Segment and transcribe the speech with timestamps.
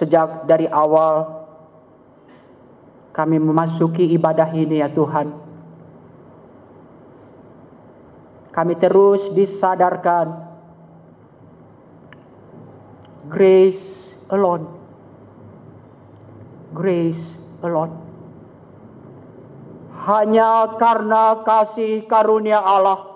[0.00, 1.44] Sejak dari awal
[3.12, 5.28] kami memasuki ibadah ini ya Tuhan.
[8.48, 10.40] Kami terus disadarkan
[13.28, 14.64] grace alone.
[16.72, 17.92] Grace alone.
[20.00, 23.10] Hanya karena kasih karunia Allah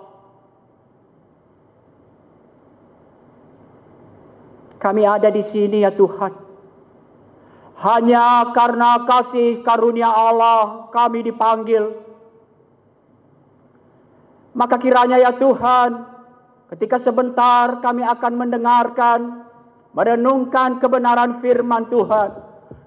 [4.84, 6.53] kami ada di sini ya Tuhan.
[7.84, 11.92] Hanya karena kasih karunia Allah kami dipanggil.
[14.56, 16.08] Maka kiranya ya Tuhan,
[16.72, 19.20] ketika sebentar kami akan mendengarkan,
[19.92, 22.32] merenungkan kebenaran firman Tuhan,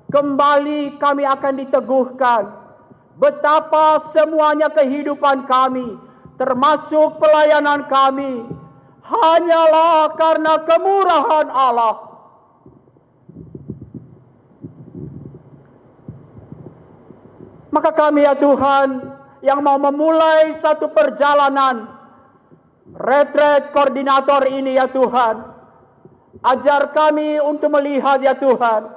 [0.09, 2.43] kembali kami akan diteguhkan
[3.21, 5.93] betapa semuanya kehidupan kami,
[6.41, 8.49] termasuk pelayanan kami,
[9.05, 12.06] hanyalah karena kemurahan Allah
[17.77, 19.05] Maka kami ya Tuhan
[19.45, 21.85] yang mau memulai satu perjalanan
[22.89, 25.45] retret koordinator ini ya Tuhan.
[26.41, 28.89] Ajar kami untuk melihat ya Tuhan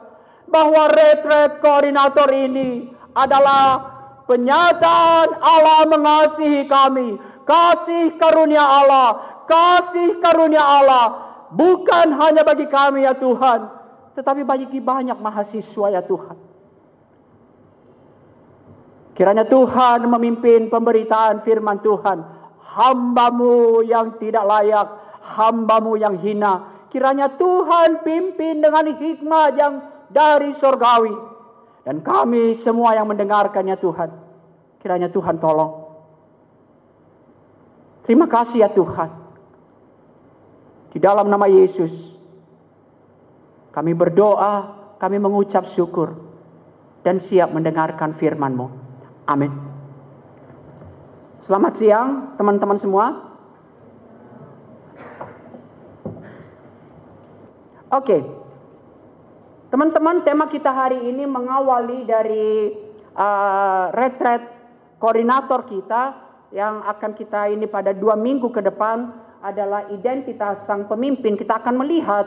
[0.49, 3.85] bahwa retret koordinator ini adalah
[4.25, 7.21] penyataan Allah mengasihi kami.
[7.45, 13.69] Kasih karunia Allah, kasih karunia Allah bukan hanya bagi kami ya Tuhan,
[14.17, 16.40] tetapi bagi banyak mahasiswa ya Tuhan.
[19.21, 22.25] Kiranya Tuhan memimpin pemberitaan firman Tuhan.
[22.73, 24.89] Hambamu yang tidak layak,
[25.37, 26.89] hambamu yang hina.
[26.89, 31.13] Kiranya Tuhan pimpin dengan hikmah yang dari sorgawi.
[31.85, 34.09] Dan kami semua yang mendengarkannya Tuhan.
[34.81, 35.73] Kiranya Tuhan tolong.
[38.09, 39.13] Terima kasih ya Tuhan.
[40.97, 41.93] Di dalam nama Yesus.
[43.69, 46.17] Kami berdoa, kami mengucap syukur.
[47.05, 48.80] Dan siap mendengarkan firman-Mu.
[49.31, 49.55] Amin.
[51.47, 53.07] Selamat siang teman-teman semua.
[57.95, 58.27] Oke.
[59.71, 62.75] Teman-teman, tema kita hari ini mengawali dari
[63.15, 64.51] uh, retret
[64.99, 66.03] koordinator kita
[66.51, 69.15] yang akan kita ini pada dua minggu ke depan
[69.47, 71.39] adalah identitas sang pemimpin.
[71.39, 72.27] Kita akan melihat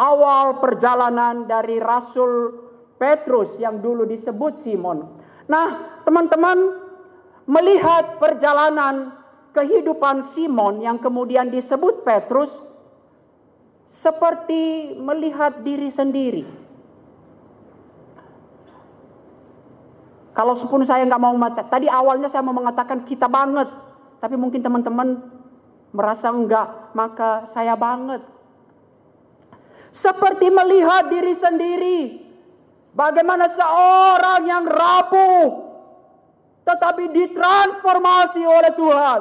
[0.00, 2.56] awal perjalanan dari Rasul
[2.96, 5.25] Petrus yang dulu disebut Simon.
[5.46, 6.58] Nah, teman-teman
[7.46, 9.14] melihat perjalanan
[9.54, 12.50] kehidupan Simon yang kemudian disebut Petrus
[13.94, 16.44] seperti melihat diri sendiri.
[20.36, 23.72] Kalau sepun saya nggak mau mengatakan, tadi awalnya saya mau mengatakan kita banget,
[24.20, 25.24] tapi mungkin teman-teman
[25.96, 28.20] merasa enggak, maka saya banget.
[29.96, 32.00] Seperti melihat diri sendiri,
[32.96, 35.66] Bagaimana seorang yang rapuh
[36.66, 39.20] tetapi ditransformasi oleh Tuhan.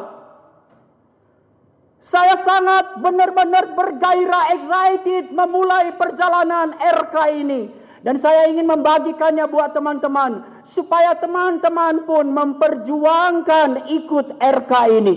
[2.06, 7.70] Saya sangat benar-benar bergairah excited memulai perjalanan RK ini.
[8.06, 10.46] Dan saya ingin membagikannya buat teman-teman.
[10.70, 15.16] Supaya teman-teman pun memperjuangkan ikut RK ini.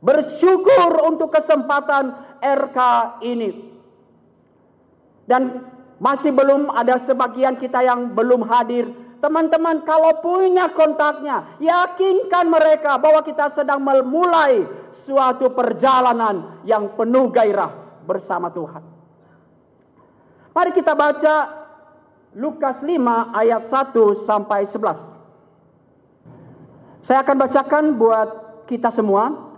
[0.00, 2.78] Bersyukur untuk kesempatan RK
[3.24, 3.50] ini.
[5.28, 5.60] Dan
[5.98, 8.90] masih belum ada sebagian kita yang belum hadir.
[9.18, 14.62] Teman-teman kalau punya kontaknya, yakinkan mereka bahwa kita sedang memulai
[14.94, 17.74] suatu perjalanan yang penuh gairah
[18.06, 18.86] bersama Tuhan.
[20.54, 21.34] Mari kita baca
[22.38, 25.18] Lukas 5 ayat 1 sampai 11.
[27.02, 28.28] Saya akan bacakan buat
[28.70, 29.50] kita semua.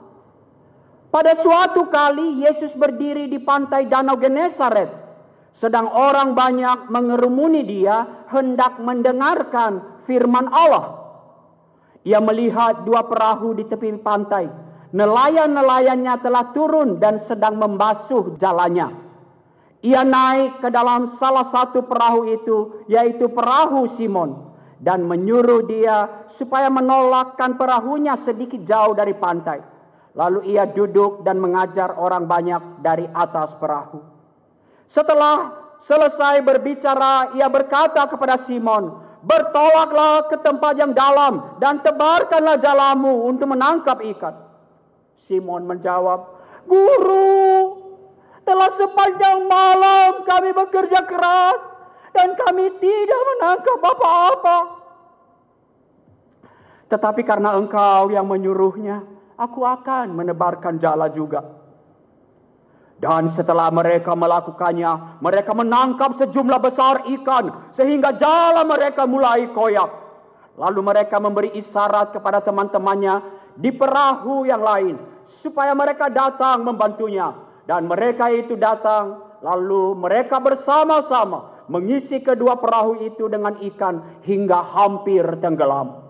[1.10, 4.99] Pada suatu kali Yesus berdiri di pantai Danau Genesaret
[5.54, 11.00] sedang orang banyak mengerumuni dia hendak mendengarkan firman Allah.
[12.06, 14.48] Ia melihat dua perahu di tepi pantai.
[14.90, 18.90] Nelayan-nelayannya telah turun dan sedang membasuh jalannya.
[19.80, 24.50] Ia naik ke dalam salah satu perahu itu, yaitu perahu Simon,
[24.82, 29.62] dan menyuruh dia supaya menolakkan perahunya sedikit jauh dari pantai.
[30.18, 34.09] Lalu ia duduk dan mengajar orang banyak dari atas perahu.
[34.90, 35.54] Setelah
[35.86, 43.54] selesai berbicara, ia berkata kepada Simon, "Bertolaklah ke tempat yang dalam dan tebarkanlah jalamu untuk
[43.54, 44.34] menangkap ikan."
[45.30, 46.26] Simon menjawab,
[46.66, 47.78] "Guru,
[48.42, 51.60] telah sepanjang malam kami bekerja keras
[52.10, 54.58] dan kami tidak menangkap apa-apa.
[56.90, 59.06] Tetapi karena engkau yang menyuruhnya,
[59.38, 61.59] aku akan menebarkan jala juga."
[63.00, 69.88] Dan setelah mereka melakukannya, mereka menangkap sejumlah besar ikan sehingga jalan mereka mulai koyak.
[70.60, 73.24] Lalu mereka memberi isyarat kepada teman-temannya
[73.56, 75.00] di perahu yang lain
[75.40, 77.32] supaya mereka datang membantunya.
[77.64, 85.24] Dan mereka itu datang, lalu mereka bersama-sama mengisi kedua perahu itu dengan ikan hingga hampir
[85.40, 86.04] tenggelam.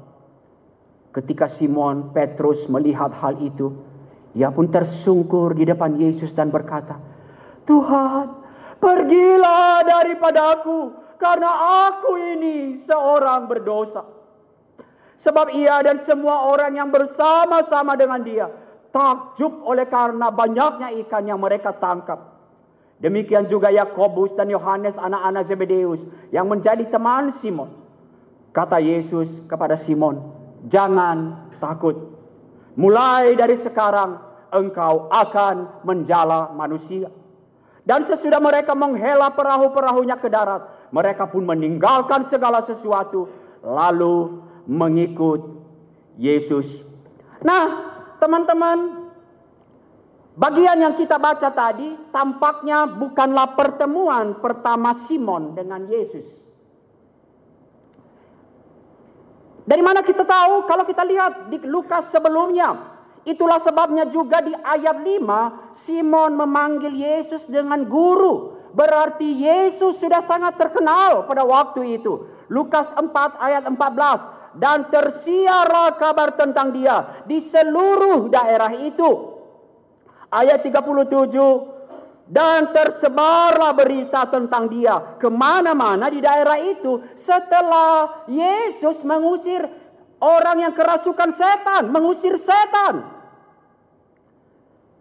[1.15, 3.77] Ketika Simon Petrus melihat hal itu,
[4.35, 6.99] ia pun tersungkur di depan Yesus dan berkata,
[7.67, 8.27] Tuhan,
[8.79, 11.51] pergilah daripadaku karena
[11.91, 14.07] aku ini seorang berdosa.
[15.21, 18.49] Sebab ia dan semua orang yang bersama-sama dengan dia
[18.91, 22.41] takjub oleh karena banyaknya ikan yang mereka tangkap.
[23.01, 26.01] Demikian juga Yakobus dan Yohanes anak-anak Zebedeus
[26.35, 27.73] yang menjadi teman Simon.
[28.53, 30.21] Kata Yesus kepada Simon,
[30.69, 32.20] "Jangan takut.
[32.79, 34.19] Mulai dari sekarang
[34.55, 37.11] engkau akan menjala manusia.
[37.87, 40.63] Dan sesudah mereka menghela perahu-perahunya ke darat,
[40.95, 43.27] mereka pun meninggalkan segala sesuatu
[43.65, 45.59] lalu mengikut
[46.21, 46.69] Yesus.
[47.41, 47.91] Nah,
[48.21, 49.11] teman-teman,
[50.37, 56.40] bagian yang kita baca tadi tampaknya bukanlah pertemuan pertama Simon dengan Yesus.
[59.65, 60.65] Dari mana kita tahu?
[60.65, 62.77] Kalau kita lihat di Lukas sebelumnya,
[63.29, 68.57] itulah sebabnya juga di ayat 5 Simon memanggil Yesus dengan guru.
[68.71, 72.31] Berarti Yesus sudah sangat terkenal pada waktu itu.
[72.47, 73.11] Lukas 4
[73.43, 79.39] ayat 14 dan tersiarlah kabar tentang dia di seluruh daerah itu.
[80.31, 81.80] Ayat 37
[82.31, 89.67] dan tersebarlah berita tentang dia ke mana-mana di daerah itu setelah Yesus mengusir
[90.23, 93.03] orang yang kerasukan setan, mengusir setan.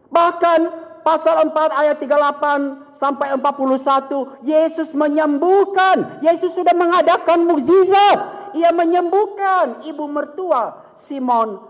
[0.09, 0.59] Bahkan
[1.05, 1.53] pasal 4
[1.85, 8.19] ayat 38 sampai 41 Yesus menyembuhkan, Yesus sudah mengadakan mukjizat.
[8.57, 11.61] Ia menyembuhkan ibu mertua Simon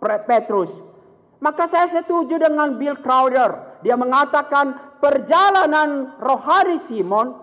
[0.00, 0.72] Petrus.
[1.42, 3.82] Maka saya setuju dengan Bill Crowder.
[3.84, 7.34] Dia mengatakan perjalanan rohani Simon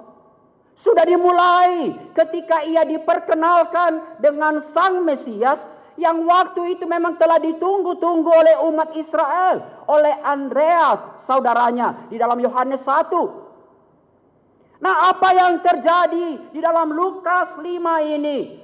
[0.79, 5.59] sudah dimulai ketika ia diperkenalkan dengan Sang Mesias
[5.99, 9.59] yang waktu itu memang telah ditunggu-tunggu oleh umat Israel,
[9.91, 14.79] oleh Andreas, saudaranya di dalam Yohanes 1.
[14.79, 18.63] Nah, apa yang terjadi di dalam Lukas 5 ini?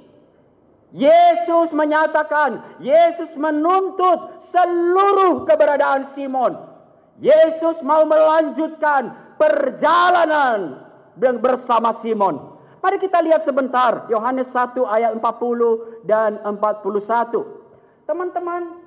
[0.95, 6.74] Yesus menyatakan, Yesus menuntut seluruh keberadaan Simon
[7.19, 10.83] Yesus mau melanjutkan perjalanan
[11.15, 12.55] bersama Simon.
[12.83, 18.05] Mari kita lihat sebentar Yohanes 1 ayat 40 dan 41.
[18.05, 18.77] Teman-teman,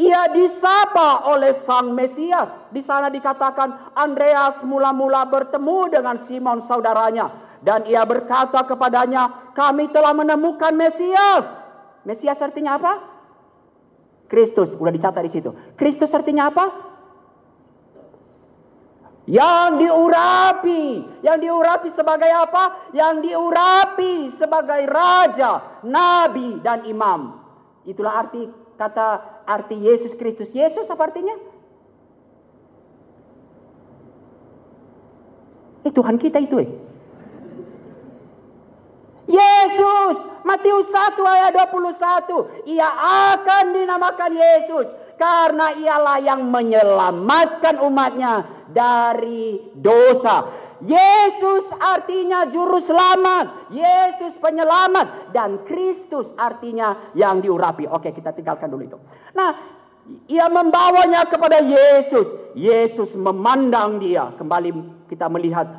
[0.00, 2.50] ia disapa oleh Sang Mesias.
[2.74, 7.30] Di sana dikatakan Andreas mula-mula bertemu dengan Simon saudaranya
[7.62, 11.46] dan ia berkata kepadanya, "Kami telah menemukan Mesias."
[12.02, 12.92] Mesias artinya apa?
[14.26, 15.54] Kristus, udah dicatat di situ.
[15.78, 16.91] Kristus artinya apa?
[19.22, 22.90] Yang diurapi, yang diurapi sebagai apa?
[22.90, 27.38] Yang diurapi sebagai raja, nabi dan imam.
[27.86, 30.50] Itulah arti kata arti Yesus Kristus.
[30.50, 31.38] Yesus apa artinya?
[35.86, 36.70] Eh Tuhan kita itu eh.
[39.30, 42.66] Yesus, Matius 1 ayat 21.
[42.74, 42.90] Ia
[43.38, 50.62] akan dinamakan Yesus karena ialah yang menyelamatkan umatnya dari dosa.
[50.82, 57.86] Yesus artinya juru selamat, Yesus penyelamat dan Kristus artinya yang diurapi.
[57.86, 58.98] Oke, kita tinggalkan dulu itu.
[59.30, 59.54] Nah,
[60.26, 62.26] ia membawanya kepada Yesus.
[62.58, 64.34] Yesus memandang dia.
[64.34, 64.74] Kembali
[65.06, 65.70] kita melihat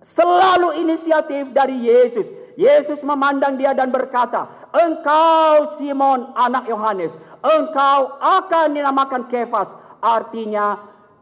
[0.00, 2.24] selalu inisiatif dari Yesus.
[2.56, 9.70] Yesus memandang dia dan berkata, "Engkau Simon anak Yohanes, engkau akan dinamakan Kefas,
[10.02, 10.78] artinya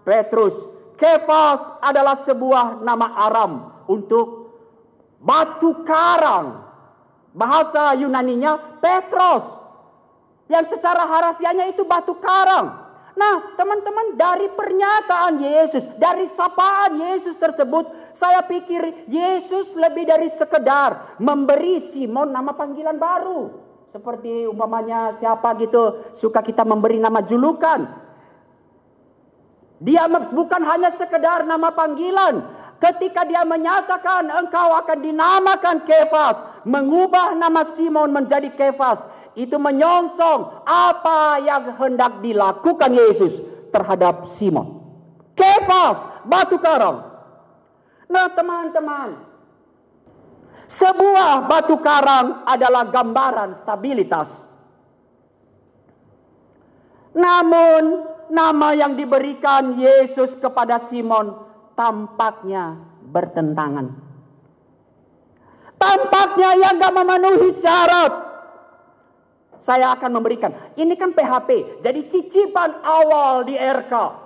[0.06, 0.54] Petrus.
[0.96, 3.52] Kefas adalah sebuah nama Aram
[3.90, 4.54] untuk
[5.20, 6.64] batu karang.
[7.36, 9.44] Bahasa Yunaninya Petros.
[10.48, 12.86] Yang secara harafiahnya itu batu karang.
[13.16, 21.16] Nah, teman-teman, dari pernyataan Yesus, dari sapaan Yesus tersebut, saya pikir Yesus lebih dari sekedar
[21.16, 23.65] memberi Simon nama panggilan baru.
[23.94, 27.86] Seperti umpamanya siapa gitu suka kita memberi nama julukan.
[29.80, 32.44] Dia bukan hanya sekedar nama panggilan.
[32.76, 36.36] Ketika dia menyatakan engkau akan dinamakan Kefas.
[36.68, 39.00] Mengubah nama Simon menjadi Kefas.
[39.36, 43.32] Itu menyongsong apa yang hendak dilakukan Yesus
[43.68, 44.80] terhadap Simon.
[45.36, 47.04] Kefas batu karang.
[48.08, 49.25] Nah teman-teman,
[50.66, 54.30] sebuah batu karang adalah gambaran stabilitas.
[57.16, 61.32] Namun nama yang diberikan Yesus kepada Simon
[61.78, 62.76] tampaknya
[63.08, 63.86] bertentangan.
[65.76, 68.12] Tampaknya yang gak memenuhi syarat.
[69.60, 70.54] Saya akan memberikan.
[70.78, 71.82] Ini kan PHP.
[71.82, 74.25] Jadi cicipan awal di RK.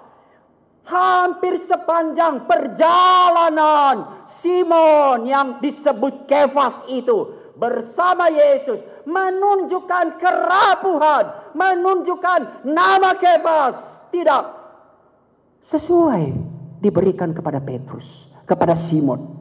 [0.84, 14.08] Hampir sepanjang perjalanan Simon yang disebut Kefas itu bersama Yesus menunjukkan kerapuhan, menunjukkan nama Kefas
[14.10, 14.50] tidak
[15.68, 16.32] sesuai
[16.80, 19.38] diberikan kepada Petrus, kepada Simon.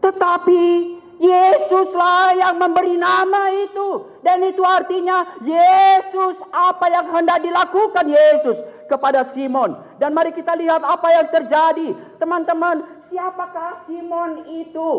[0.00, 4.18] Tetapi Yesuslah yang memberi nama itu.
[4.20, 9.76] Dan itu artinya Yesus apa yang hendak dilakukan Yesus kepada Simon.
[10.00, 11.88] Dan mari kita lihat apa yang terjadi.
[12.20, 14.90] Teman-teman, siapakah Simon itu?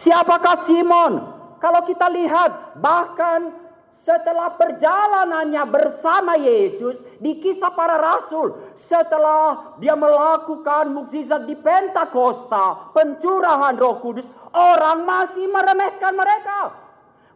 [0.00, 1.12] Siapakah Simon?
[1.60, 3.52] Kalau kita lihat bahkan
[4.00, 13.76] setelah perjalanannya bersama Yesus di kisah para rasul, setelah dia melakukan mukjizat di Pentakosta, pencurahan
[13.76, 14.24] Roh Kudus,
[14.56, 16.72] orang masih meremehkan mereka.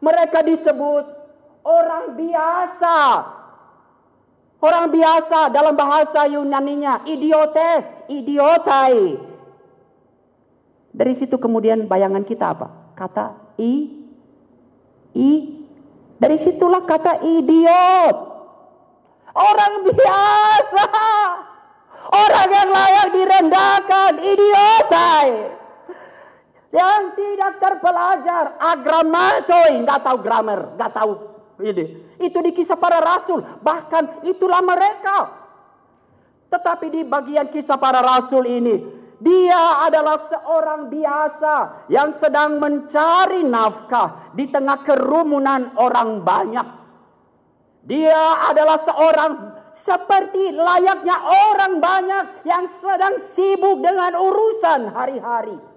[0.01, 1.05] Mereka disebut
[1.69, 2.97] orang biasa.
[4.65, 9.21] Orang biasa dalam bahasa Yunaninya idiotes, idiotai.
[10.89, 12.97] Dari situ kemudian bayangan kita apa?
[12.97, 13.93] Kata i
[15.13, 15.31] i
[16.17, 18.17] dari situlah kata idiot.
[19.37, 20.87] Orang biasa.
[22.15, 24.13] Orang yang layak direndahkan.
[24.23, 25.29] Idiotai.
[26.73, 28.45] Yang tidak terpelajar.
[28.63, 29.85] Agramatoi.
[29.85, 30.73] Nggak tahu grammar.
[30.79, 32.17] Nggak tahu ini.
[32.19, 33.43] Itu di kisah para rasul.
[33.63, 35.31] Bahkan itulah mereka.
[36.51, 39.05] Tetapi di bagian kisah para rasul ini.
[39.23, 46.67] Dia adalah seorang biasa yang sedang mencari nafkah di tengah kerumunan orang banyak.
[47.85, 49.33] Dia adalah seorang
[49.75, 55.74] seperti layaknya orang banyak yang sedang sibuk dengan urusan hari-hari.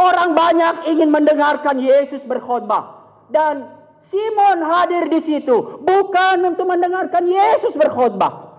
[0.00, 2.96] Orang banyak ingin mendengarkan Yesus berkhotbah
[3.28, 3.68] dan
[4.08, 8.50] Simon hadir di situ bukan untuk mendengarkan Yesus berkhotbah,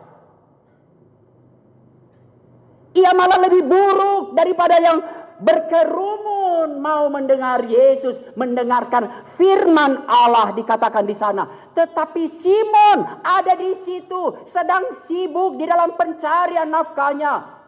[2.92, 5.00] Ia malah lebih buruk daripada yang
[5.42, 11.48] berkerumun mau mendengar Yesus, mendengarkan firman Allah dikatakan di sana.
[11.72, 17.61] Tetapi Simon ada di situ sedang sibuk di dalam pencarian nafkahnya.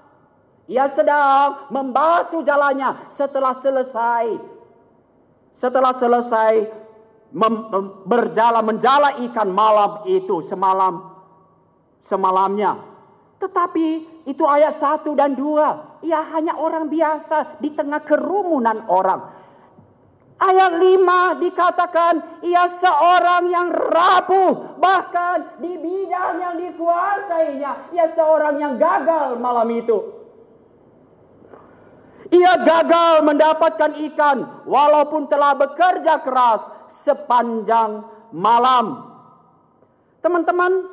[0.71, 4.53] Ia sedang membasuh jalannya setelah selesai
[5.63, 6.67] setelah selesai
[8.03, 11.13] berjalan menjala ikan malam itu semalam
[12.03, 12.77] semalamnya.
[13.39, 13.87] Tetapi
[14.27, 15.99] itu ayat satu dan dua.
[16.03, 19.43] Ia hanya orang biasa di tengah kerumunan orang.
[20.43, 24.79] Ayat lima dikatakan ia seorang yang rapuh.
[24.79, 27.95] Bahkan di bidang yang dikuasainya.
[27.95, 30.22] Ia seorang yang gagal malam itu.
[32.33, 36.65] Ia gagal mendapatkan ikan walaupun telah bekerja keras
[37.05, 38.01] sepanjang
[38.33, 39.13] malam.
[40.25, 40.89] Teman-teman,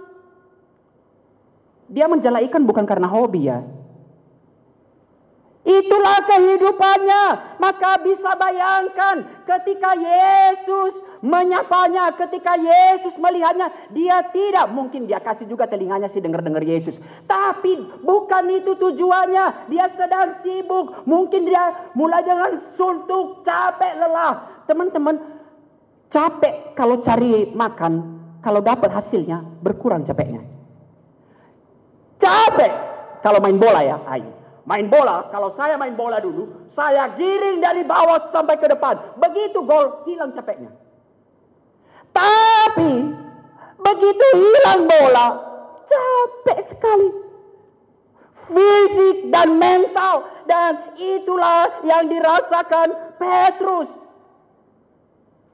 [1.88, 3.64] dia menjala ikan bukan karena hobi ya.
[5.64, 7.56] Itulah kehidupannya.
[7.56, 15.68] Maka bisa bayangkan ketika Yesus menyapanya, ketika Yesus melihatnya, dia tidak mungkin dia kasih juga
[15.68, 16.96] telinganya sih dengar-dengar Yesus.
[17.28, 19.68] Tapi bukan itu tujuannya.
[19.68, 24.64] Dia sedang sibuk, mungkin dia mulai dengan suntuk, capek, lelah.
[24.64, 25.20] Teman-teman,
[26.08, 27.92] capek kalau cari makan,
[28.40, 30.40] kalau dapat hasilnya berkurang capeknya.
[32.20, 32.72] Capek
[33.20, 34.00] kalau main bola ya.
[34.08, 34.24] Ay.
[34.68, 39.18] Main bola, kalau saya main bola dulu, saya giring dari bawah sampai ke depan.
[39.18, 40.70] Begitu gol, hilang capeknya.
[42.20, 42.92] Tapi
[43.80, 45.28] begitu hilang bola,
[45.88, 47.08] capek sekali.
[48.50, 53.88] Fisik dan mental dan itulah yang dirasakan Petrus.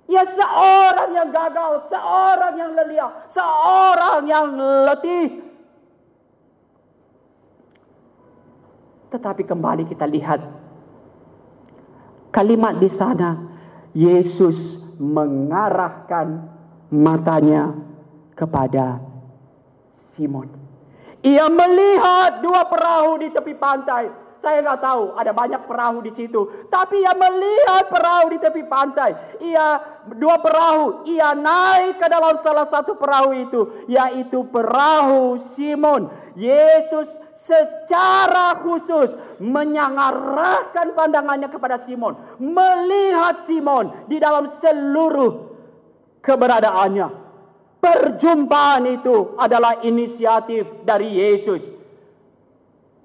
[0.06, 4.54] Ya seorang yang gagal, seorang yang lelia, seorang yang
[4.86, 5.46] letih,
[9.16, 10.44] Tetapi kembali kita lihat
[12.34, 13.38] kalimat di sana
[13.96, 16.55] Yesus mengarahkan
[16.92, 17.74] matanya
[18.36, 19.00] kepada
[20.14, 20.48] Simon.
[21.26, 24.12] Ia melihat dua perahu di tepi pantai.
[24.36, 26.68] Saya nggak tahu ada banyak perahu di situ.
[26.70, 29.16] Tapi ia melihat perahu di tepi pantai.
[29.42, 29.80] Ia
[30.14, 31.08] dua perahu.
[31.08, 33.60] Ia naik ke dalam salah satu perahu itu.
[33.90, 36.12] Yaitu perahu Simon.
[36.36, 37.08] Yesus
[37.46, 42.14] secara khusus menyangarahkan pandangannya kepada Simon.
[42.38, 45.55] Melihat Simon di dalam seluruh
[46.26, 47.08] keberadaannya.
[47.78, 51.62] Perjumpaan itu adalah inisiatif dari Yesus.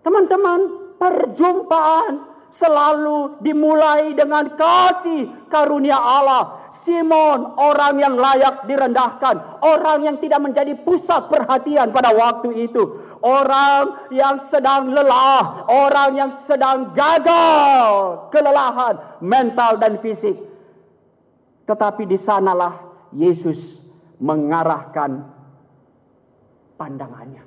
[0.01, 0.59] Teman-teman,
[0.97, 2.25] perjumpaan
[2.57, 6.57] selalu dimulai dengan kasih karunia Allah.
[6.81, 14.09] Simon, orang yang layak direndahkan, orang yang tidak menjadi pusat perhatian pada waktu itu, orang
[14.09, 17.85] yang sedang lelah, orang yang sedang gagal,
[18.33, 20.41] kelelahan mental dan fisik.
[21.69, 23.85] Tetapi di sanalah Yesus
[24.17, 25.27] mengarahkan
[26.75, 27.43] pandangannya.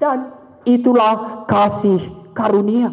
[0.00, 2.04] Dan Itulah kasih
[2.36, 2.92] karunia.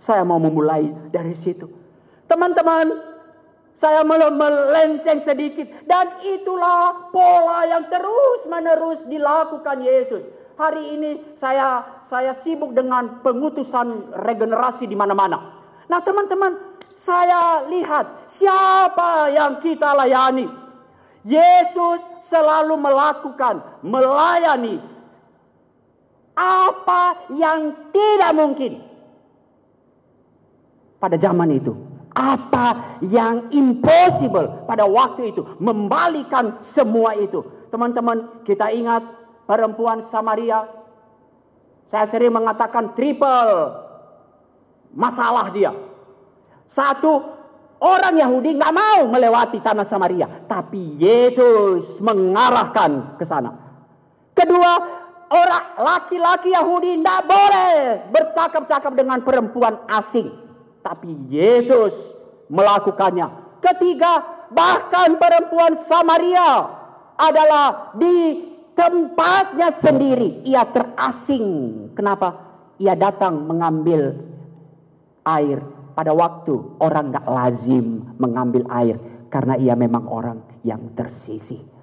[0.00, 1.68] Saya mau memulai dari situ.
[2.24, 2.88] Teman-teman,
[3.76, 10.24] saya melenceng sedikit dan itulah pola yang terus-menerus dilakukan Yesus.
[10.54, 15.52] Hari ini saya saya sibuk dengan pengutusan regenerasi di mana-mana.
[15.84, 16.73] Nah, teman-teman,
[17.04, 20.48] saya lihat siapa yang kita layani.
[21.24, 24.80] Yesus selalu melakukan, melayani
[26.34, 28.82] apa yang tidak mungkin
[30.98, 31.76] pada zaman itu.
[32.14, 35.42] Apa yang impossible pada waktu itu.
[35.58, 37.42] Membalikan semua itu.
[37.74, 39.02] Teman-teman kita ingat
[39.50, 40.62] perempuan Samaria.
[41.90, 43.82] Saya sering mengatakan triple
[44.94, 45.74] masalah dia.
[46.68, 47.22] Satu,
[47.84, 50.26] orang Yahudi nggak mau melewati tanah Samaria.
[50.48, 53.52] Tapi Yesus mengarahkan ke sana.
[54.34, 54.72] Kedua,
[55.30, 57.72] orang laki-laki Yahudi tidak boleh
[58.10, 60.32] bercakap-cakap dengan perempuan asing.
[60.82, 61.94] Tapi Yesus
[62.50, 63.60] melakukannya.
[63.62, 64.20] Ketiga,
[64.52, 66.68] bahkan perempuan Samaria
[67.16, 70.44] adalah di tempatnya sendiri.
[70.44, 71.88] Ia terasing.
[71.94, 72.36] Kenapa?
[72.82, 74.18] Ia datang mengambil
[75.24, 75.62] air
[75.94, 78.98] pada waktu orang gak lazim mengambil air
[79.30, 81.74] karena ia memang orang yang tersisih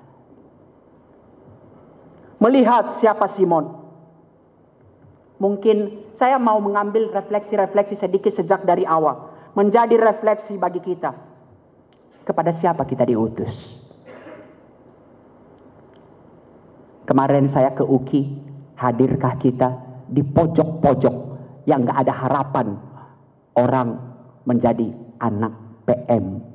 [2.42, 3.78] melihat siapa Simon.
[5.38, 9.30] Mungkin saya mau mengambil refleksi-refleksi sedikit sejak dari awal.
[9.54, 11.14] Menjadi refleksi bagi kita.
[12.26, 13.82] Kepada siapa kita diutus.
[17.06, 18.22] Kemarin saya ke UKI,
[18.78, 19.70] hadirkah kita
[20.06, 21.16] di pojok-pojok
[21.66, 22.78] yang gak ada harapan
[23.56, 24.00] orang
[24.48, 25.54] menjadi anak
[25.86, 26.52] PM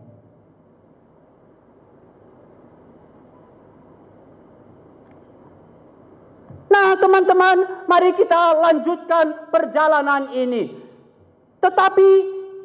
[6.77, 10.77] Nah teman-teman mari kita lanjutkan perjalanan ini.
[11.65, 12.11] Tetapi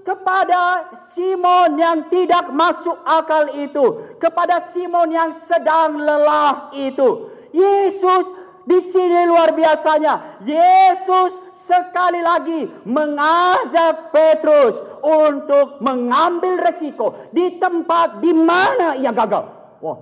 [0.04, 8.28] kepada Simon yang tidak masuk akal itu, kepada Simon yang sedang lelah itu, Yesus
[8.68, 10.44] di sini luar biasanya.
[10.44, 11.32] Yesus
[11.72, 19.46] sekali lagi mengajak Petrus untuk mengambil resiko di tempat di mana ia gagal.
[19.80, 20.00] Wah.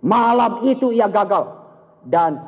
[0.00, 1.58] Malam itu ia gagal.
[2.06, 2.40] Dan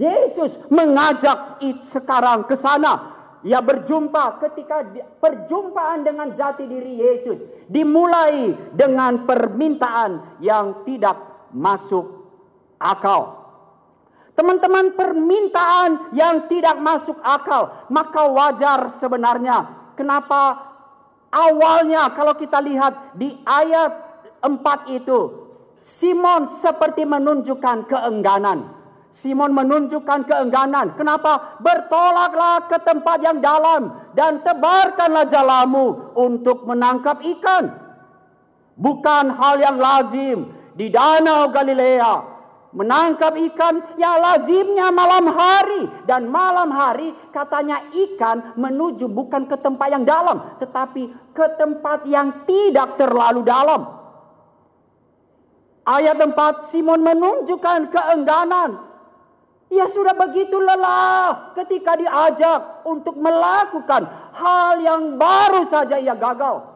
[0.00, 3.18] Yesus mengajak sekarang ke sana.
[3.40, 4.84] Ia berjumpa ketika
[5.16, 7.40] perjumpaan dengan jati diri Yesus
[7.72, 11.16] dimulai dengan permintaan yang tidak
[11.56, 12.20] masuk
[12.76, 13.39] akal.
[14.40, 19.68] Teman-teman, permintaan yang tidak masuk akal, maka wajar sebenarnya.
[20.00, 20.56] Kenapa
[21.28, 23.92] awalnya kalau kita lihat di ayat
[24.40, 25.44] 4 itu
[25.84, 28.64] Simon seperti menunjukkan keengganan.
[29.12, 30.96] Simon menunjukkan keengganan.
[30.96, 31.60] Kenapa?
[31.60, 37.76] Bertolaklah ke tempat yang dalam dan tebarkanlah jalamu untuk menangkap ikan.
[38.80, 42.29] Bukan hal yang lazim di danau Galilea.
[42.70, 45.90] Menangkap ikan ya lazimnya malam hari.
[46.06, 50.54] Dan malam hari katanya ikan menuju bukan ke tempat yang dalam.
[50.62, 53.90] Tetapi ke tempat yang tidak terlalu dalam.
[55.82, 58.86] Ayat 4 Simon menunjukkan keengganan.
[59.70, 66.70] Ia sudah begitu lelah ketika diajak untuk melakukan hal yang baru saja ia gagal.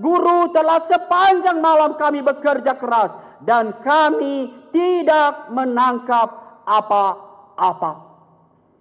[0.00, 3.12] Guru telah sepanjang malam kami bekerja keras
[3.44, 7.92] dan kami tidak menangkap apa-apa.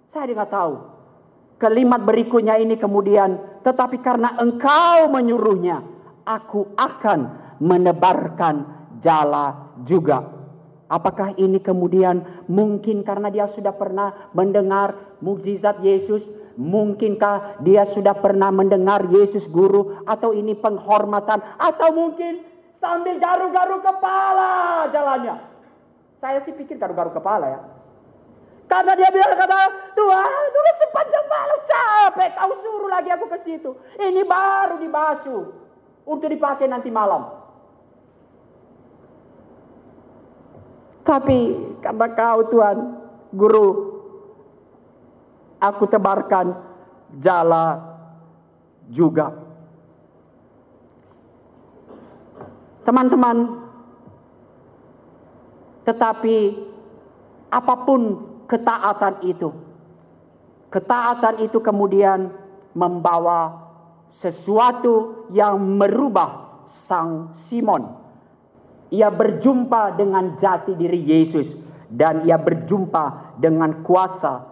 [0.10, 0.73] Saya tidak tahu.
[1.60, 5.80] Kalimat berikutnya ini kemudian, tetapi karena engkau menyuruhnya,
[6.28, 7.19] aku akan
[7.63, 8.67] menebarkan
[8.99, 10.28] jala juga.
[10.91, 16.21] Apakah ini kemudian mungkin karena dia sudah pernah mendengar mukjizat Yesus?
[16.54, 20.06] Mungkinkah dia sudah pernah mendengar Yesus guru?
[20.06, 21.41] Atau ini penghormatan?
[21.58, 22.52] Atau mungkin
[22.84, 24.52] sambil garu-garu kepala
[24.91, 25.39] jalannya?
[26.19, 27.62] Saya sih pikir garu-garu kepala ya.
[28.67, 29.60] Karena dia bilang kata
[29.96, 33.72] Tuhan udah sepanjang malam capek kau suruh lagi aku ke situ.
[33.96, 35.43] Ini baru dibasuh
[36.04, 37.39] untuk dipakai nanti malam.
[41.04, 41.39] Tapi
[41.84, 42.78] karena kau Tuhan,
[43.36, 43.69] guru,
[45.60, 46.56] aku tebarkan
[47.19, 47.84] jala
[48.88, 49.42] juga.
[52.84, 53.63] Teman-teman,
[55.88, 56.38] tetapi
[57.48, 58.02] apa pun
[58.52, 59.50] ketaatan itu,
[60.67, 62.28] ketaatan itu kemudian
[62.76, 63.72] membawa
[64.19, 68.04] sesuatu yang merubah sang Simon
[68.93, 74.46] ia berjumpa dengan jati diri Yesus dan ia berjumpa dengan kuasa.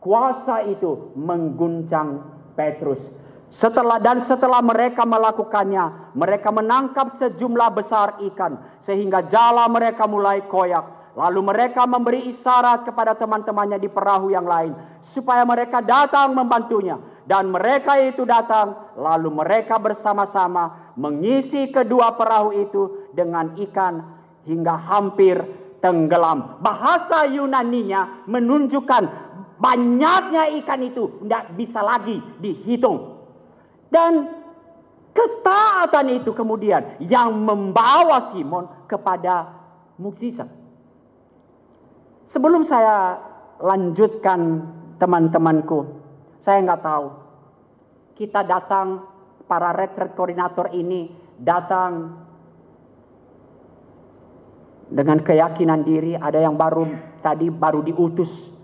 [0.00, 2.24] Kuasa itu mengguncang
[2.56, 3.04] Petrus.
[3.52, 11.12] Setelah dan setelah mereka melakukannya, mereka menangkap sejumlah besar ikan sehingga jala mereka mulai koyak.
[11.12, 14.72] Lalu mereka memberi isyarat kepada teman-temannya di perahu yang lain
[15.04, 16.96] supaya mereka datang membantunya
[17.28, 24.00] dan mereka itu datang lalu mereka bersama-sama mengisi kedua perahu itu dengan ikan
[24.48, 25.36] hingga hampir
[25.84, 26.64] tenggelam.
[26.64, 29.04] Bahasa Yunaninya menunjukkan
[29.60, 33.11] banyaknya ikan itu tidak bisa lagi dihitung.
[33.92, 34.24] Dan
[35.12, 39.52] ketaatan itu kemudian yang membawa Simon kepada
[40.00, 40.48] mukjizat.
[42.32, 43.20] Sebelum saya
[43.60, 44.64] lanjutkan
[44.96, 45.84] teman-temanku,
[46.40, 47.06] saya nggak tahu.
[48.16, 49.04] Kita datang
[49.44, 52.16] para retret koordinator ini datang
[54.88, 56.88] dengan keyakinan diri, ada yang baru
[57.20, 58.56] tadi baru diutus,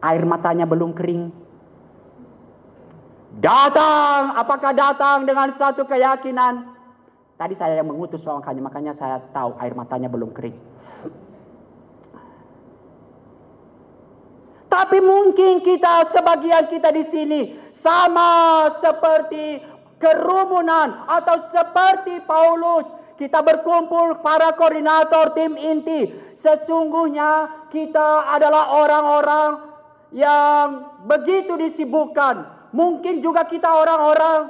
[0.00, 1.47] air matanya belum kering.
[3.36, 6.72] Datang, apakah datang dengan satu keyakinan?
[7.36, 10.56] Tadi saya yang mengutus makanya, makanya saya tahu air matanya belum kering.
[14.68, 17.40] Tapi mungkin kita sebagian kita di sini
[17.72, 19.64] sama seperti
[19.96, 22.84] kerumunan atau seperti Paulus
[23.18, 26.14] kita berkumpul para koordinator tim inti.
[26.38, 29.50] Sesungguhnya kita adalah orang-orang
[30.14, 30.66] yang
[31.06, 32.57] begitu disibukkan.
[32.72, 34.40] Mungkin juga kita orang-orang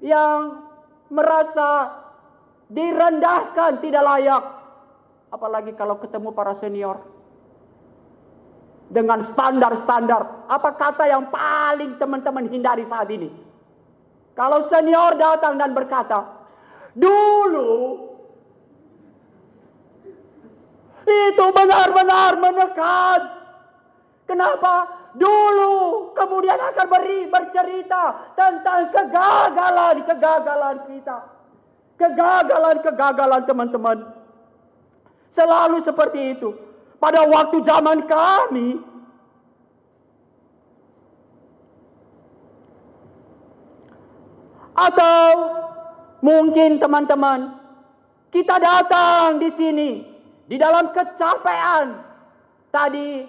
[0.00, 0.64] yang
[1.12, 2.00] merasa
[2.72, 4.44] direndahkan, tidak layak.
[5.28, 7.00] Apalagi kalau ketemu para senior.
[8.88, 10.48] Dengan standar-standar.
[10.48, 13.32] Apa kata yang paling teman-teman hindari saat ini?
[14.36, 16.44] Kalau senior datang dan berkata,
[16.94, 17.72] Dulu
[21.04, 23.20] itu benar-benar menekan.
[24.24, 25.03] Kenapa?
[25.14, 31.18] Dulu kemudian akan beri bercerita tentang kegagalan-kegagalan kita.
[31.98, 33.98] Kegagalan-kegagalan teman-teman.
[35.30, 36.50] Selalu seperti itu.
[36.98, 38.82] Pada waktu zaman kami,
[44.74, 45.22] atau
[46.24, 47.60] Mungkin teman-teman,
[48.32, 50.08] kita datang di sini
[50.48, 52.00] di dalam kecapean.
[52.72, 53.28] Tadi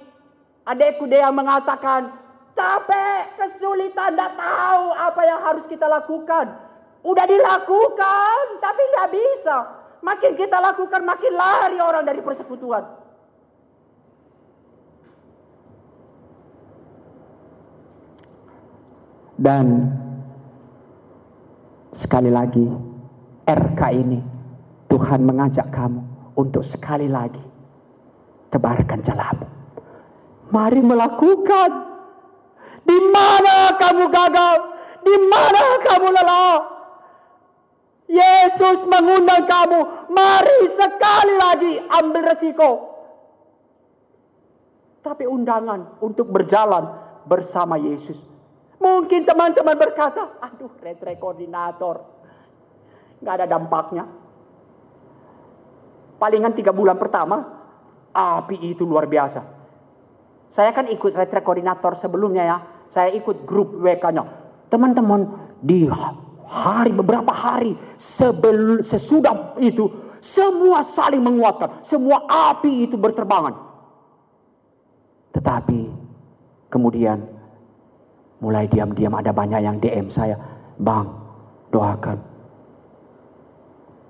[0.66, 2.12] adekku dia mengatakan,
[2.58, 6.58] capek, kesulitan, tidak tahu apa yang harus kita lakukan.
[7.06, 9.58] Udah dilakukan, tapi nggak bisa.
[10.02, 12.86] Makin kita lakukan, makin lari orang dari persekutuan.
[19.36, 19.92] Dan
[21.96, 22.68] Sekali lagi,
[23.48, 24.20] RK ini
[24.92, 26.04] Tuhan mengajak kamu
[26.36, 27.40] untuk sekali lagi
[28.52, 29.55] tebarkan jalamu.
[30.50, 31.72] Mari melakukan.
[32.86, 34.58] Di mana kamu gagal?
[35.02, 36.58] Di mana kamu lelah?
[38.06, 39.80] Yesus mengundang kamu,
[40.14, 42.72] mari sekali lagi ambil resiko.
[45.02, 46.86] Tapi undangan untuk berjalan
[47.26, 48.36] bersama Yesus
[48.86, 52.06] Mungkin teman-teman berkata, aduh retre koordinator.
[53.18, 54.06] Nggak ada dampaknya.
[56.22, 57.42] Palingan tiga bulan pertama,
[58.14, 59.42] api itu luar biasa.
[60.56, 62.58] Saya kan ikut retre koordinator sebelumnya ya.
[62.88, 64.24] Saya ikut grup WK-nya.
[64.72, 65.28] Teman-teman
[65.60, 65.92] di
[66.48, 69.92] hari beberapa hari sebelum sesudah itu
[70.24, 73.52] semua saling menguatkan, semua api itu berterbangan.
[75.36, 75.92] Tetapi
[76.72, 77.36] kemudian
[78.44, 80.36] Mulai diam-diam ada banyak yang DM saya.
[80.78, 81.08] Bang,
[81.72, 82.20] doakan.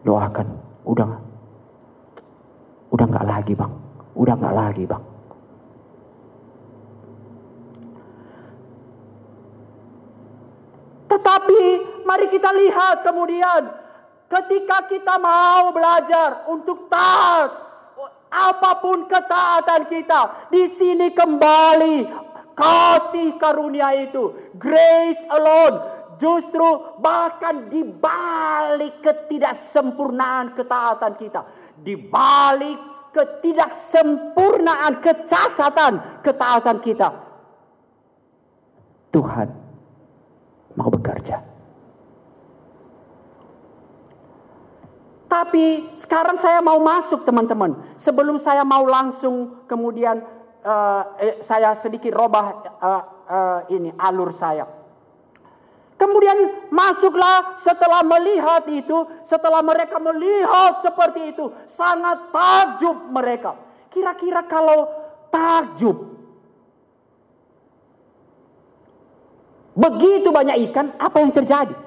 [0.01, 0.47] Doakan.
[0.85, 1.09] Udah
[2.93, 3.73] Udah nggak lagi bang,
[4.15, 5.03] udah nggak lagi bang.
[11.15, 11.59] Tetapi
[12.03, 13.71] mari kita lihat kemudian
[14.27, 17.55] ketika kita mau belajar untuk taat
[18.27, 22.11] apa pun ketaatan kita di sini kembali
[22.51, 24.35] kasih karunia itu.
[24.59, 31.41] Grace alone justru bahkan di balik ketidaksempurnaan ketaatan kita
[31.79, 32.79] di balik
[33.11, 37.09] ketidaksempurnaan kecacatan ketaatan kita
[39.11, 39.47] Tuhan
[40.75, 41.39] mau bekerja
[45.35, 47.75] Tapi sekarang saya mau masuk teman-teman.
[47.99, 50.23] Sebelum saya mau langsung kemudian
[50.63, 54.63] uh, eh, saya sedikit robah uh, uh, ini alur saya.
[55.99, 58.95] Kemudian masuklah setelah melihat itu,
[59.27, 63.59] setelah mereka melihat seperti itu, sangat takjub mereka.
[63.91, 64.87] Kira-kira kalau
[65.35, 66.15] takjub,
[69.75, 71.84] begitu banyak ikan, apa yang terjadi?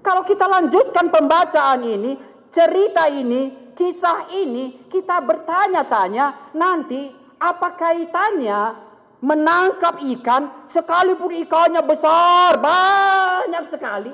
[0.00, 2.16] Kalau kita lanjutkan pembacaan ini,
[2.48, 8.88] cerita ini, kisah ini, kita bertanya-tanya nanti apa kaitannya
[9.20, 14.12] menangkap ikan sekalipun ikannya besar banyak sekali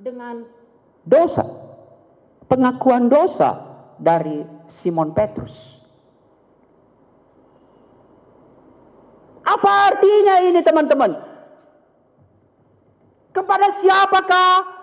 [0.00, 0.44] dengan
[1.04, 1.44] dosa.
[2.48, 3.60] Pengakuan dosa
[4.00, 4.40] dari
[4.72, 5.76] Simon Petrus.
[9.46, 11.12] Apa artinya ini teman-teman?
[13.30, 14.75] Kepada siapakah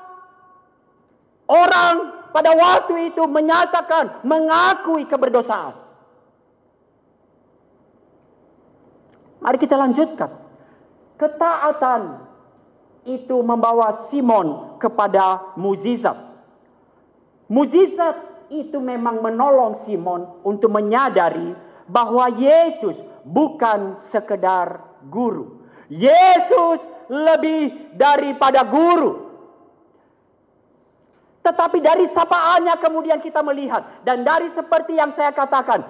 [1.53, 1.95] Orang
[2.33, 5.77] pada waktu itu menyatakan, mengakui keberdosaan.
[9.37, 10.33] Mari kita lanjutkan.
[11.21, 12.25] Ketaatan
[13.05, 16.17] itu membawa Simon kepada muzizat.
[17.51, 21.53] Muzizat itu memang menolong Simon untuk menyadari
[21.85, 25.61] bahwa Yesus bukan sekedar guru.
[25.91, 29.32] Yesus lebih daripada guru.
[31.43, 33.83] Tetapi dari sapaannya kemudian kita melihat.
[34.07, 35.83] Dan dari seperti yang saya katakan.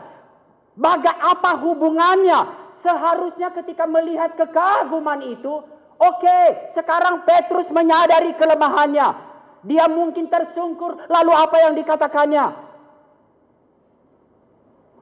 [0.73, 2.65] Baga apa hubungannya?
[2.81, 5.61] Seharusnya ketika melihat kekaguman itu.
[6.01, 9.13] Oke okay, sekarang Petrus menyadari kelemahannya.
[9.61, 11.05] Dia mungkin tersungkur.
[11.05, 12.45] Lalu apa yang dikatakannya?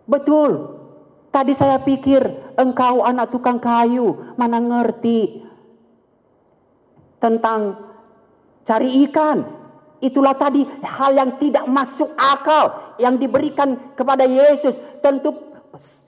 [0.03, 0.51] Betul.
[1.31, 2.27] Tadi saya pikir
[2.59, 4.35] engkau anak tukang kayu.
[4.35, 5.47] Mana ngerti.
[7.23, 7.79] Tentang
[8.67, 9.60] cari ikan
[10.01, 14.73] Itulah tadi hal yang tidak masuk akal yang diberikan kepada Yesus.
[14.97, 15.37] Tentu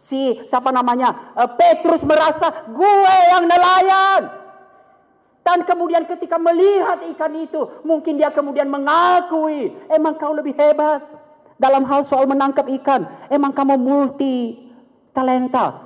[0.10, 4.44] si siapa namanya eh, Petrus merasa gue yang nelayan.
[5.44, 11.04] Dan kemudian ketika melihat ikan itu, mungkin dia kemudian mengakui, emang kau lebih hebat
[11.60, 13.06] dalam hal soal menangkap ikan.
[13.28, 14.56] Emang kamu multi
[15.12, 15.84] talenta.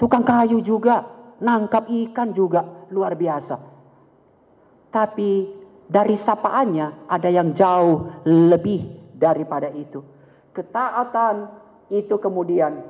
[0.00, 1.04] Tukang kayu juga,
[1.44, 3.60] nangkap ikan juga luar biasa.
[4.88, 10.00] Tapi dari sapaannya ada yang jauh lebih daripada itu.
[10.54, 11.50] Ketaatan
[11.92, 12.82] itu kemudian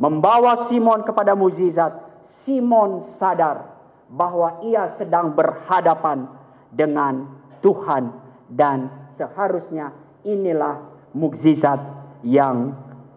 [0.00, 2.04] membawa Simon kepada mukjizat.
[2.42, 3.78] Simon sadar
[4.10, 6.26] bahwa ia sedang berhadapan
[6.74, 7.26] dengan
[7.62, 8.10] Tuhan
[8.50, 9.90] dan seharusnya
[10.22, 10.82] inilah
[11.14, 11.78] mukjizat
[12.22, 12.74] yang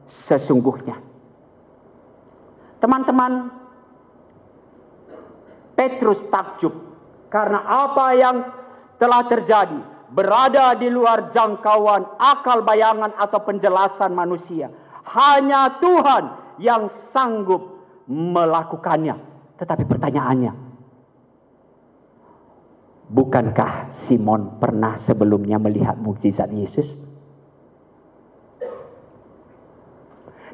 [0.10, 0.98] sesungguhnya.
[2.80, 3.52] Teman-teman,
[5.76, 6.74] Petrus takjub
[7.30, 8.38] karena apa yang
[9.00, 9.80] telah terjadi
[10.12, 14.68] berada di luar jangkauan akal bayangan atau penjelasan manusia.
[15.10, 16.24] Hanya Tuhan
[16.62, 19.16] yang sanggup melakukannya.
[19.58, 20.54] Tetapi pertanyaannya,
[23.10, 26.88] bukankah Simon pernah sebelumnya melihat mukjizat Yesus?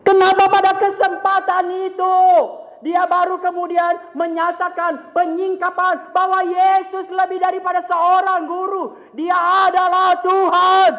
[0.05, 2.15] Kenapa pada kesempatan itu
[2.85, 8.93] dia baru kemudian menyatakan penyingkapan bahwa Yesus lebih daripada seorang guru.
[9.17, 9.33] Dia
[9.65, 10.91] adalah Tuhan.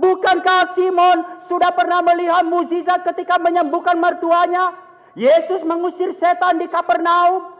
[0.00, 4.72] Bukankah Simon sudah pernah melihat mukjizat ketika menyembuhkan mertuanya?
[5.12, 7.52] Yesus mengusir setan di Kapernaum.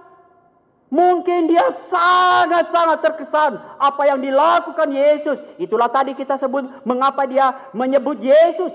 [0.89, 5.45] Mungkin dia sangat-sangat terkesan apa yang dilakukan Yesus.
[5.61, 8.73] Itulah tadi kita sebut mengapa dia menyebut Yesus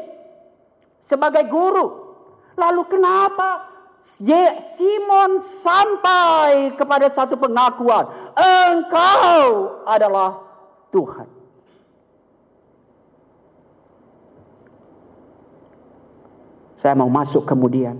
[1.02, 2.14] sebagai guru.
[2.60, 3.79] Lalu kenapa
[4.76, 8.04] Simon sampai kepada satu pengakuan,
[8.36, 10.44] engkau adalah
[10.92, 11.28] Tuhan.
[16.80, 17.96] Saya mau masuk kemudian.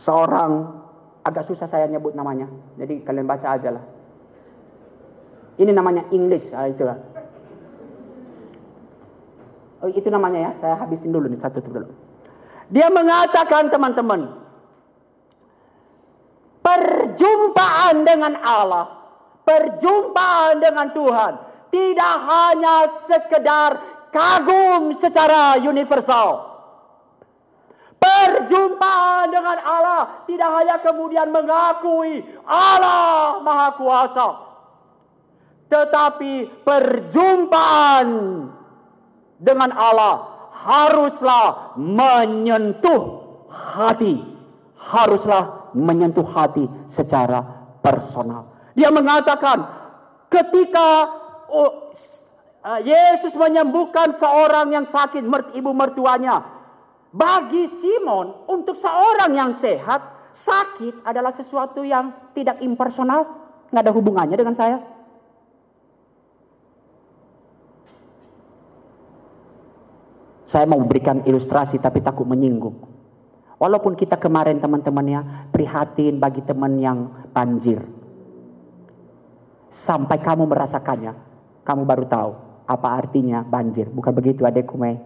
[0.00, 0.82] Seorang
[1.24, 2.48] agak susah saya nyebut namanya.
[2.76, 3.84] Jadi kalian baca aja lah.
[5.56, 6.96] Ini namanya English, ah, itulah.
[9.82, 11.90] Oh, itu namanya ya, saya habisin dulu nih satu dulu.
[12.72, 14.41] Dia mengatakan teman-teman,
[16.62, 18.86] perjumpaan dengan Allah,
[19.42, 21.32] perjumpaan dengan Tuhan
[21.74, 22.76] tidak hanya
[23.10, 23.70] sekedar
[24.14, 26.52] kagum secara universal.
[28.02, 34.28] Perjumpaan dengan Allah tidak hanya kemudian mengakui Allah Maha Kuasa.
[35.70, 38.08] Tetapi perjumpaan
[39.38, 40.14] dengan Allah
[40.66, 44.18] haruslah menyentuh hati.
[44.82, 47.42] Haruslah menyentuh hati secara
[47.84, 48.48] personal.
[48.72, 49.68] Dia mengatakan
[50.32, 50.88] ketika
[51.52, 51.92] oh,
[52.84, 55.26] Yesus menyembuhkan seorang yang sakit
[55.58, 56.62] ibu mertuanya
[57.12, 63.28] bagi Simon, untuk seorang yang sehat, sakit adalah sesuatu yang tidak impersonal,
[63.68, 64.80] nggak ada hubungannya dengan saya.
[70.48, 72.91] Saya mau berikan ilustrasi tapi takut menyinggung.
[73.62, 77.78] Walaupun kita kemarin teman-temannya prihatin bagi teman yang banjir.
[79.70, 81.14] Sampai kamu merasakannya,
[81.62, 82.30] kamu baru tahu
[82.66, 83.86] apa artinya banjir.
[83.86, 84.98] Bukan begitu adekku, Mei?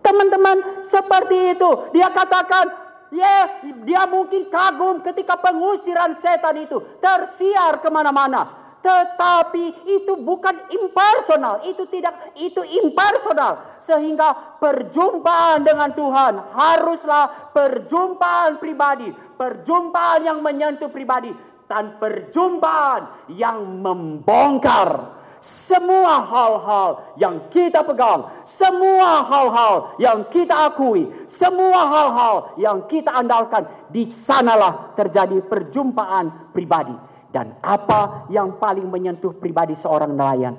[0.00, 1.70] Teman-teman, seperti itu.
[1.92, 2.72] Dia katakan,
[3.12, 8.63] yes, dia mungkin kagum ketika pengusiran setan itu tersiar ke mana-mana.
[8.84, 13.80] Tetapi itu bukan impersonal, itu tidak, itu impersonal.
[13.80, 19.08] Sehingga perjumpaan dengan Tuhan haruslah perjumpaan pribadi,
[19.40, 21.32] perjumpaan yang menyentuh pribadi,
[21.64, 31.88] dan perjumpaan yang membongkar semua hal-hal yang kita pegang, semua hal-hal yang kita akui, semua
[31.88, 37.13] hal-hal yang kita andalkan, di sanalah terjadi perjumpaan pribadi.
[37.34, 40.54] Dan apa yang paling menyentuh pribadi seorang nelayan?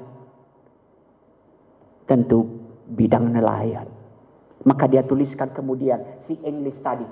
[2.04, 2.44] Tentu
[2.92, 3.88] bidang nelayan.
[4.68, 7.08] Maka dia tuliskan kemudian si English tadi.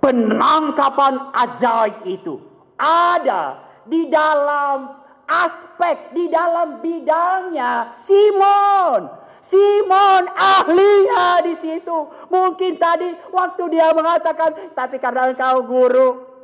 [0.00, 2.40] Penangkapan ajaib itu
[2.80, 4.96] ada di dalam
[5.28, 9.12] aspek di dalam bidangnya Simon.
[9.44, 11.98] Simon ahlinya di situ.
[12.32, 16.35] Mungkin tadi waktu dia mengatakan, tapi karena engkau guru,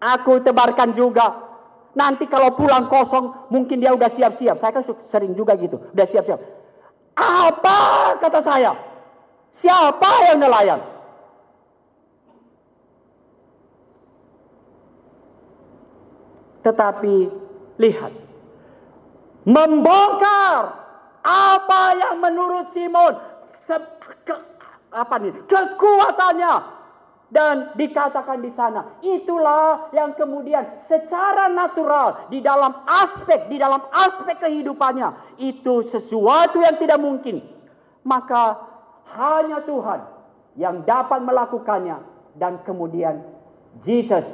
[0.00, 1.52] aku tebarkan juga.
[1.94, 4.58] Nanti kalau pulang kosong, mungkin dia udah siap-siap.
[4.58, 6.40] Saya kan sering juga gitu, udah siap-siap.
[7.18, 7.78] Apa
[8.18, 8.72] kata saya?
[9.54, 10.80] Siapa yang nelayan?
[16.60, 17.16] Tetapi
[17.80, 18.12] lihat,
[19.48, 20.80] membongkar
[21.24, 23.16] apa yang menurut Simon
[24.24, 24.34] ke,
[24.90, 26.79] apa nih kekuatannya
[27.30, 34.42] dan dikatakan di sana itulah yang kemudian secara natural di dalam aspek di dalam aspek
[34.42, 37.38] kehidupannya itu sesuatu yang tidak mungkin.
[38.02, 38.58] Maka
[39.14, 40.00] hanya Tuhan
[40.58, 42.02] yang dapat melakukannya
[42.34, 43.22] dan kemudian
[43.86, 44.26] Jesus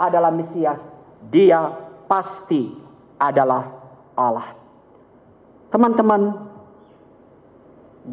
[0.00, 0.80] adalah Mesias.
[1.28, 1.68] Dia
[2.08, 2.72] pasti
[3.20, 3.68] adalah
[4.16, 4.56] Allah.
[5.68, 6.48] Teman-teman,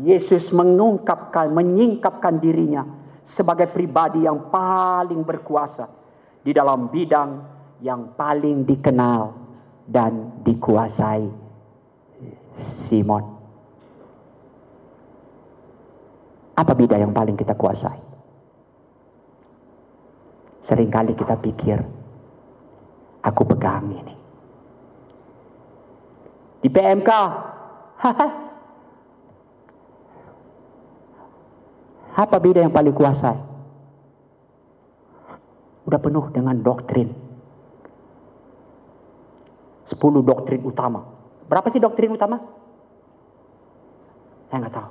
[0.04, 2.99] Yesus mengungkapkan, menyingkapkan dirinya
[3.30, 5.86] sebagai pribadi yang paling berkuasa
[6.42, 7.46] di dalam bidang
[7.86, 9.38] yang paling dikenal
[9.86, 11.30] dan dikuasai
[12.90, 13.24] Simon.
[16.58, 18.02] Apa bidang yang paling kita kuasai?
[20.66, 21.80] Seringkali kita pikir
[23.24, 24.16] aku pegang ini.
[26.60, 27.10] Di PMK,
[32.20, 33.32] apa beda yang paling kuasa?
[35.88, 37.16] Udah penuh dengan doktrin.
[39.88, 41.08] Sepuluh doktrin utama.
[41.48, 42.38] Berapa sih doktrin utama?
[44.52, 44.90] Saya nggak tahu.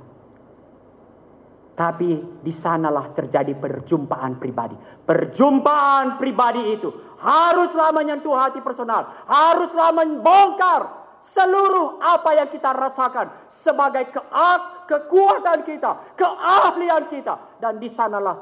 [1.77, 2.09] Tapi
[2.43, 4.75] di sanalah terjadi perjumpaan pribadi.
[5.07, 6.91] Perjumpaan pribadi itu
[7.23, 10.81] haruslah menyentuh hati personal, haruslah membongkar
[11.23, 18.41] seluruh apa yang kita rasakan sebagai keak, kekuatan kita, keahlian kita dan di sanalah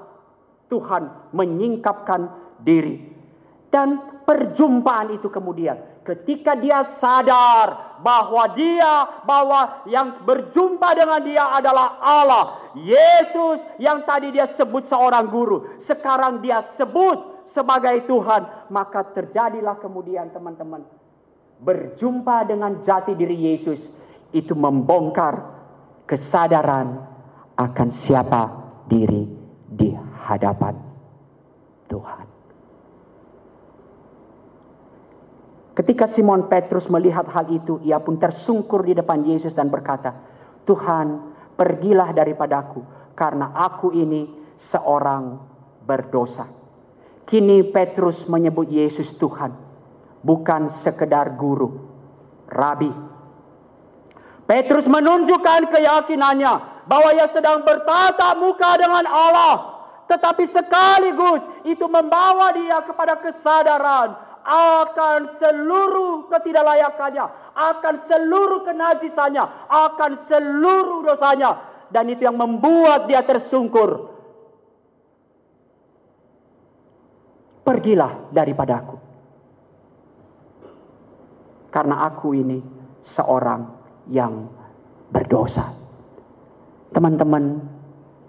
[0.71, 2.31] Tuhan menyingkapkan
[2.63, 3.03] diri.
[3.67, 5.75] Dan perjumpaan itu kemudian
[6.07, 14.31] ketika dia sadar bahwa dia bahwa yang berjumpa dengan dia adalah Allah Yesus yang tadi
[14.31, 20.87] dia sebut seorang guru sekarang dia sebut sebagai Tuhan maka terjadilah kemudian teman-teman
[21.59, 23.83] berjumpa dengan jati diri Yesus
[24.31, 25.56] itu membongkar
[26.07, 27.03] kesadaran
[27.59, 28.41] akan siapa
[28.87, 29.27] diri
[29.67, 29.91] di
[30.23, 30.73] hadapan
[31.91, 32.37] Tuhan
[35.77, 40.09] Ketika Simon Petrus melihat hal itu, ia pun tersungkur di depan Yesus dan berkata,
[40.65, 41.21] "Tuhan,
[41.53, 42.81] pergilah daripadaku,
[43.13, 44.25] karena aku ini
[44.57, 45.37] seorang
[45.85, 46.49] berdosa."
[47.29, 49.53] Kini Petrus menyebut Yesus Tuhan,
[50.25, 51.69] bukan sekedar guru,
[52.49, 52.89] rabi.
[54.47, 59.55] Petrus menunjukkan keyakinannya bahwa ia sedang bertatap muka dengan Allah,
[60.07, 64.15] tetapi sekaligus itu membawa dia kepada kesadaran
[64.47, 71.75] akan seluruh ketidaklayakannya, akan seluruh kenajisannya, akan seluruh dosanya.
[71.91, 74.11] Dan itu yang membuat dia tersungkur.
[77.67, 78.95] Pergilah daripadaku.
[81.67, 82.63] Karena aku ini
[83.03, 83.76] seorang
[84.11, 84.47] yang
[85.11, 85.71] berdosa.
[86.91, 87.59] Teman-teman,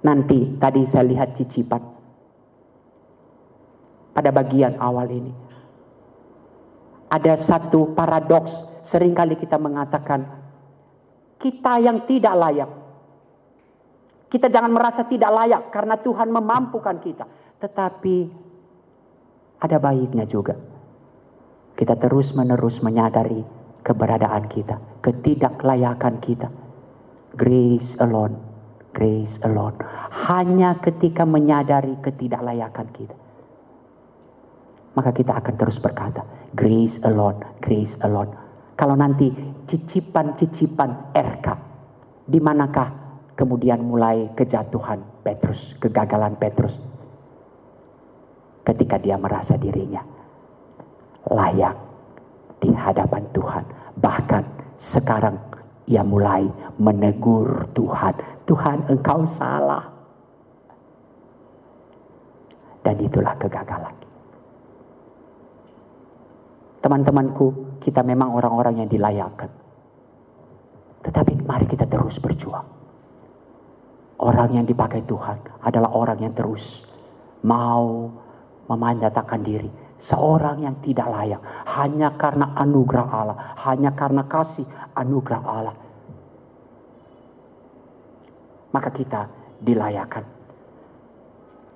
[0.03, 1.83] nanti tadi saya lihat cicipan
[4.15, 5.49] pada bagian awal ini
[7.09, 8.53] ada satu paradoks.
[8.89, 10.25] Seringkali kita mengatakan,
[11.37, 12.71] kita yang tidak layak.
[14.33, 17.29] Kita jangan merasa tidak layak karena Tuhan memampukan kita.
[17.61, 18.17] Tetapi
[19.61, 20.57] ada baiknya juga.
[21.77, 23.45] Kita terus menerus menyadari
[23.83, 26.49] keberadaan kita, ketidaklayakan kita.
[27.39, 28.35] Grace alone,
[28.97, 29.79] grace alone.
[30.27, 33.17] Hanya ketika menyadari ketidaklayakan kita
[34.99, 36.27] maka kita akan terus berkata,
[36.59, 38.35] grace alone, grace alone.
[38.75, 39.31] Kalau nanti
[39.71, 41.47] cicipan-cicipan RK,
[42.27, 42.91] di manakah
[43.39, 46.75] kemudian mulai kejatuhan Petrus, kegagalan Petrus?
[48.67, 50.03] Ketika dia merasa dirinya
[51.31, 51.88] layak
[52.59, 53.65] di hadapan Tuhan.
[53.99, 54.45] Bahkan
[54.79, 55.37] sekarang
[55.89, 56.45] ia mulai
[56.77, 58.15] menegur Tuhan.
[58.45, 59.85] Tuhan engkau salah.
[62.85, 63.93] Dan itulah kegagalan.
[66.79, 69.51] Teman-temanku, kita memang orang-orang yang dilayakkan.
[71.03, 72.65] Tetapi mari kita terus berjuang.
[74.19, 76.87] Orang yang dipakai Tuhan adalah orang yang terus
[77.47, 78.11] mau
[78.67, 79.71] memanjatakan diri.
[79.99, 81.43] Seorang yang tidak layak
[81.75, 83.37] hanya karena anugerah Allah,
[83.67, 85.77] hanya karena kasih anugerah Allah.
[88.71, 89.27] Maka kita
[89.59, 90.23] dilayakan.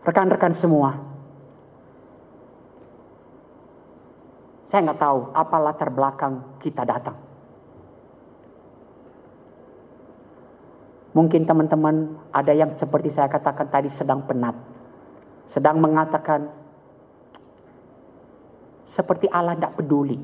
[0.06, 1.12] Rekan-rekan semua,
[4.72, 7.12] Saya nggak tahu apa latar belakang kita datang.
[11.12, 14.56] Mungkin teman-teman ada yang seperti saya katakan tadi sedang penat.
[15.44, 16.48] Sedang mengatakan
[18.92, 20.20] seperti Allah tidak peduli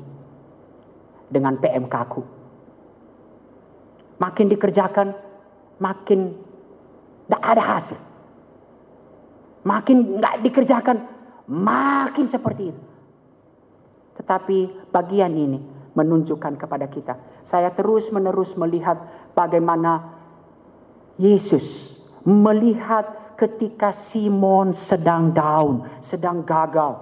[1.25, 2.21] dengan PMK ku.
[4.21, 5.09] Makin dikerjakan,
[5.81, 6.37] makin
[7.25, 7.99] tidak ada hasil.
[9.65, 10.97] Makin nggak dikerjakan,
[11.49, 12.83] makin seperti itu.
[14.21, 14.57] Tetapi
[14.93, 15.59] bagian ini
[15.97, 17.17] menunjukkan kepada kita.
[17.47, 19.01] Saya terus menerus melihat
[19.33, 20.19] bagaimana
[21.17, 26.99] Yesus melihat ketika Simon sedang down, sedang gagal.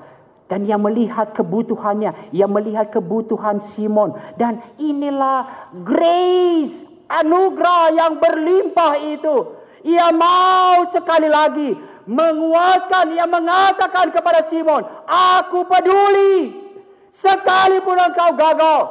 [0.47, 4.15] Dan ia melihat kebutuhannya, ia melihat kebutuhan Simon.
[4.39, 9.35] Dan inilah grace, anugerah yang berlimpah itu.
[9.87, 11.75] Ia mau sekali lagi
[12.07, 16.67] menguatkan, ia mengatakan kepada Simon, aku peduli
[17.17, 18.81] Sekalipun engkau gagal,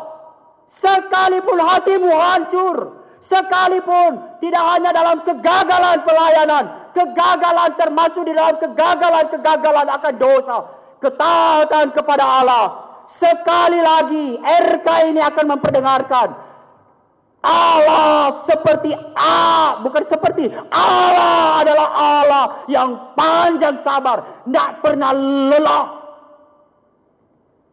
[0.75, 10.15] sekalipun hatimu hancur, sekalipun tidak hanya dalam kegagalan pelayanan, kegagalan termasuk di dalam kegagalan-kegagalan akan
[10.19, 10.59] dosa,
[11.01, 12.65] ketaatan kepada Allah.
[13.07, 16.29] Sekali lagi RK ini akan memperdengarkan
[17.47, 25.87] Allah seperti A, bukan seperti Allah adalah Allah yang panjang sabar, tidak pernah lelah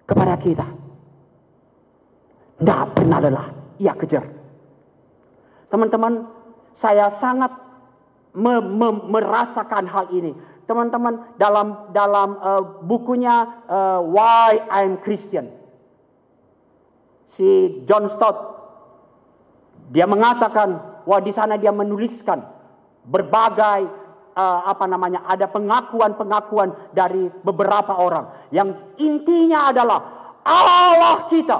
[0.05, 0.67] kepada kita.
[2.61, 3.47] Tidak pernah lelah,
[3.81, 4.29] ia kejar.
[5.73, 6.29] Teman-teman,
[6.77, 7.49] saya sangat
[8.37, 10.37] me me merasakan hal ini.
[10.63, 15.51] Teman-teman, dalam dalam uh, bukunya uh, Why I'm Christian,
[17.27, 18.37] si John Stott,
[19.91, 22.39] dia mengatakan, wah di sana dia menuliskan
[23.03, 23.91] berbagai
[24.33, 28.49] uh, apa namanya ada pengakuan-pengakuan dari beberapa orang.
[28.49, 29.99] Yang intinya adalah
[30.43, 31.57] Allah kita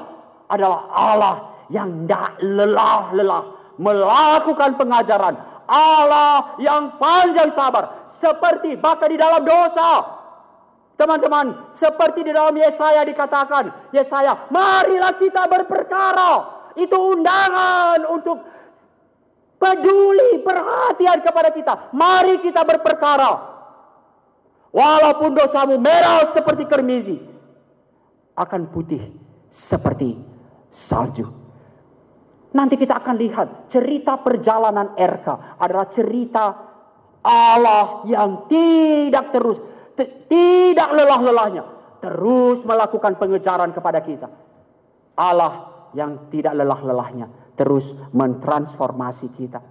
[0.47, 1.36] adalah Allah
[1.72, 3.43] yang tidak lelah-lelah
[3.80, 5.36] melakukan pengajaran
[5.74, 10.05] Allah yang panjang sabar seperti bahkan di dalam dosa
[10.93, 16.34] teman-teman seperti di dalam Yesaya dikatakan Yesaya marilah kita berperkara
[16.78, 18.38] itu undangan untuk
[19.63, 21.74] peduli, perhatian kepada kita.
[21.95, 23.55] Mari kita berperkara.
[24.74, 27.21] Walaupun dosamu merah seperti kermizi,
[28.34, 29.13] akan putih
[29.53, 30.17] seperti
[30.74, 31.42] salju.
[32.54, 36.45] Nanti kita akan lihat cerita perjalanan RK adalah cerita
[37.24, 39.58] Allah yang tidak terus,
[40.30, 41.64] tidak lelah-lelahnya,
[41.97, 44.28] terus melakukan pengejaran kepada kita.
[45.18, 49.62] Allah yang tidak lelah-lelahnya terus mentransformasi kita.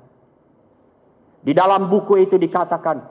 [1.43, 3.03] Di dalam buku itu dikatakan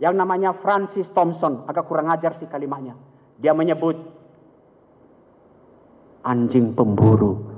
[0.00, 2.96] yang namanya Francis Thompson, agak kurang ajar sih kalimatnya.
[3.40, 3.96] Dia menyebut
[6.24, 7.48] anjing pemburu.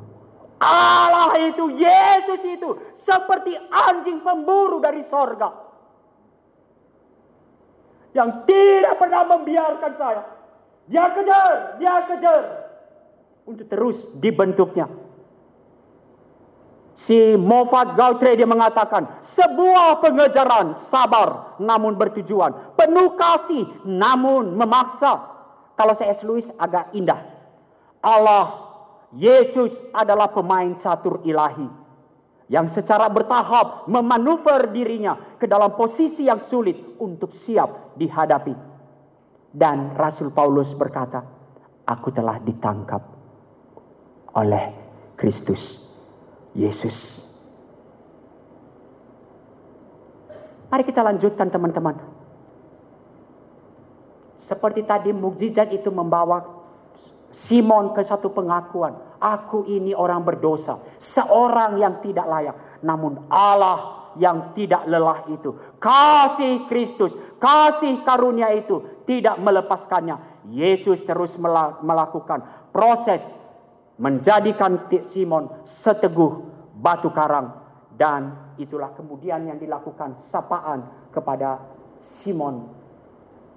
[1.38, 5.52] Itu, Yesus itu seperti anjing pemburu dari sorga.
[8.12, 10.22] Yang tidak pernah membiarkan saya.
[10.88, 12.42] Dia kejar, dia kejar.
[13.48, 14.86] Untuk terus dibentuknya
[17.02, 25.18] Si Moffat Gautre dia mengatakan, sebuah pengejaran sabar namun bertujuan, penuh kasih namun memaksa.
[25.74, 26.22] Kalau C.S.
[26.22, 27.18] Lewis agak indah.
[27.98, 28.71] Allah,
[29.12, 31.68] Yesus adalah pemain catur ilahi
[32.48, 38.56] yang secara bertahap memanuver dirinya ke dalam posisi yang sulit untuk siap dihadapi.
[39.52, 41.20] Dan Rasul Paulus berkata,
[41.84, 43.04] aku telah ditangkap
[44.36, 44.64] oleh
[45.16, 45.82] Kristus.
[46.52, 47.24] Yesus.
[50.68, 51.96] Mari kita lanjutkan teman-teman.
[54.40, 56.61] Seperti tadi mukjizat itu membawa
[57.32, 58.96] Simon ke satu pengakuan.
[59.18, 60.80] Aku ini orang berdosa.
[61.00, 62.56] Seorang yang tidak layak.
[62.84, 65.56] Namun Allah yang tidak lelah itu.
[65.80, 67.16] Kasih Kristus.
[67.40, 69.04] Kasih karunia itu.
[69.08, 70.32] Tidak melepaskannya.
[70.50, 71.38] Yesus terus
[71.80, 72.42] melakukan
[72.74, 73.22] proses
[74.00, 76.42] menjadikan Simon seteguh
[76.74, 77.54] batu karang
[77.94, 80.82] dan itulah kemudian yang dilakukan sapaan
[81.14, 81.62] kepada
[82.02, 82.66] Simon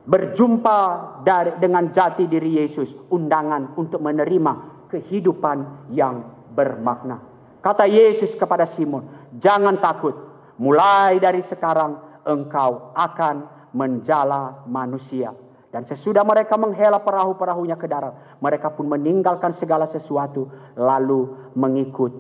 [0.06, 0.80] berjumpa
[1.26, 6.22] dari dengan jati diri Yesus undangan untuk menerima kehidupan yang
[6.54, 7.20] bermakna.
[7.60, 9.06] Kata Yesus kepada Simon
[9.42, 10.14] jangan takut.
[10.56, 13.36] Mulai dari sekarang engkau akan
[13.76, 15.36] menjala manusia.
[15.68, 20.48] Dan sesudah mereka menghela perahu-perahunya ke darat, mereka pun meninggalkan segala sesuatu
[20.80, 22.16] lalu mengikut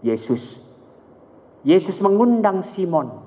[0.00, 0.64] Yesus.
[1.68, 3.20] Yesus mengundang Simon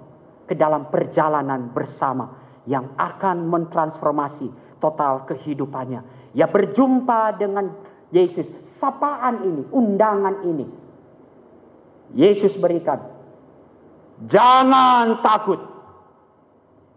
[0.49, 6.01] ke dalam perjalanan bersama yang akan mentransformasi total kehidupannya.
[6.33, 7.71] Ya berjumpa dengan
[8.11, 8.47] Yesus,
[8.77, 10.67] sapaan ini, undangan ini.
[12.11, 12.99] Yesus berikan,
[14.27, 15.59] jangan takut.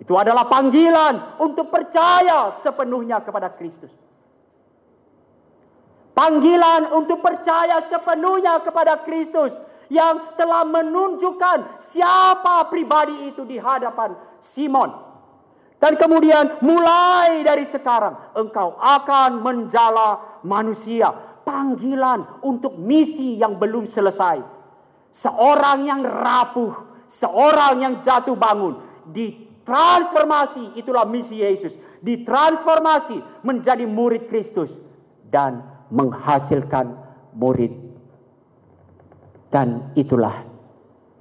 [0.03, 3.95] Itu adalah panggilan untuk percaya sepenuhnya kepada Kristus.
[6.15, 9.51] Panggilan untuk percaya sepenuhnya kepada Kristus
[9.91, 15.14] yang telah menunjukkan siapa pribadi itu di hadapan Simon.
[15.85, 21.12] Dan kemudian mulai dari sekarang engkau akan menjala manusia.
[21.45, 24.41] Panggilan untuk misi yang belum selesai.
[25.12, 26.72] Seorang yang rapuh,
[27.12, 28.80] seorang yang jatuh bangun
[29.12, 31.72] di Transformasi itulah misi Yesus.
[32.05, 34.68] Ditransformasi menjadi murid Kristus
[35.32, 36.93] dan menghasilkan
[37.32, 37.72] murid.
[39.49, 40.45] Dan itulah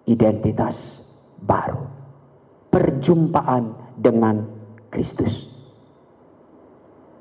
[0.04, 1.08] identitas
[1.40, 1.88] baru.
[2.68, 4.53] Perjumpaan dengan
[4.94, 5.50] Kristus.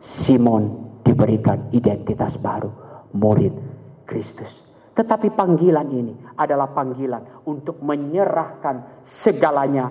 [0.04, 2.68] Simon diberikan identitas baru,
[3.16, 3.56] murid
[4.04, 4.52] Kristus.
[4.92, 9.88] Tetapi panggilan ini adalah panggilan untuk menyerahkan segalanya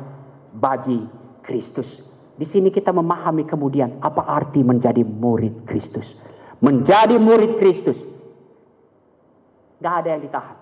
[0.54, 1.02] bagi
[1.42, 2.06] Kristus.
[2.38, 6.06] Di sini kita memahami kemudian apa arti menjadi murid Kristus.
[6.62, 7.98] Menjadi murid Kristus.
[9.82, 10.58] Gak ada yang ditahan.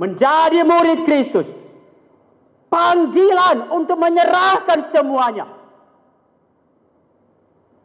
[0.00, 1.63] Menjadi murid Kristus.
[2.74, 5.46] Panggilan untuk menyerahkan semuanya.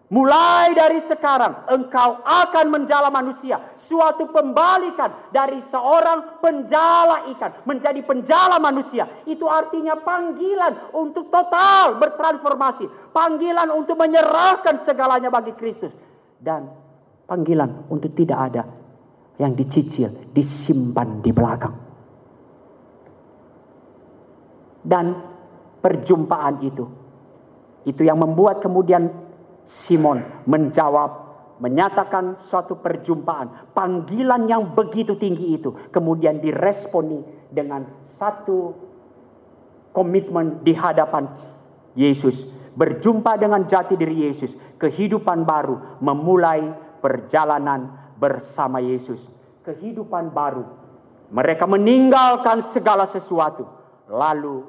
[0.10, 3.62] Mulai dari sekarang engkau akan menjala manusia.
[3.78, 9.06] Suatu pembalikan dari seorang penjala ikan menjadi penjala manusia.
[9.30, 13.14] Itu artinya panggilan untuk total bertransformasi.
[13.14, 15.94] Panggilan untuk menyerahkan segalanya bagi Kristus.
[16.42, 16.66] Dan
[17.30, 18.66] panggilan untuk tidak ada
[19.38, 21.89] yang dicicil, disimpan di belakang.
[24.84, 25.16] Dan
[25.80, 26.86] perjumpaan itu.
[27.88, 29.08] Itu yang membuat kemudian
[29.70, 31.30] Simon menjawab,
[31.64, 37.86] menyatakan suatu perjumpaan, panggilan yang begitu tinggi itu, kemudian diresponi dengan
[38.18, 38.74] satu
[39.96, 41.28] komitmen di hadapan
[41.96, 42.36] Yesus,
[42.76, 49.20] berjumpa dengan jati diri Yesus, kehidupan baru, memulai perjalanan bersama Yesus,
[49.64, 50.66] kehidupan baru.
[51.30, 53.79] Mereka meninggalkan segala sesuatu,
[54.10, 54.66] lalu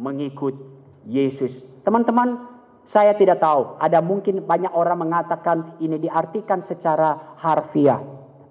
[0.00, 0.56] mengikut
[1.04, 1.52] Yesus.
[1.84, 2.48] Teman-teman,
[2.90, 3.78] Saya tidak tahu.
[3.78, 8.02] Ada mungkin banyak orang mengatakan ini diartikan secara harfiah.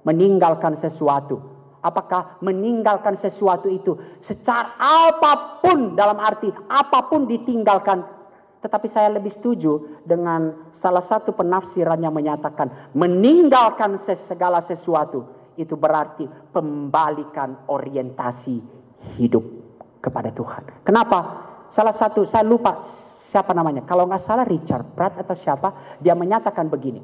[0.07, 1.43] Meninggalkan sesuatu.
[1.83, 8.05] Apakah meninggalkan sesuatu itu secara apa pun dalam arti apa pun ditinggalkan.
[8.63, 15.27] Tetapi saya lebih setuju dengan salah satu penafsiran yang menyatakan meninggalkan segala sesuatu
[15.59, 18.63] itu berarti pembalikan orientasi
[19.19, 19.58] hidup
[19.99, 20.83] kepada Tuhan.
[20.87, 21.47] Kenapa?
[21.69, 22.81] Salah satu saya lupa
[23.29, 23.85] siapa namanya.
[23.85, 27.03] Kalau nggak salah Richard Pratt atau siapa, dia menyatakan begini.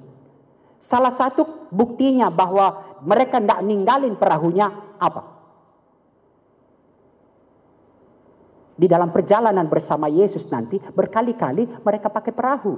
[0.82, 5.22] Salah satu buktinya bahwa mereka tidak ninggalin perahunya apa?
[8.76, 12.74] Di dalam perjalanan bersama Yesus nanti berkali-kali mereka pakai perahu.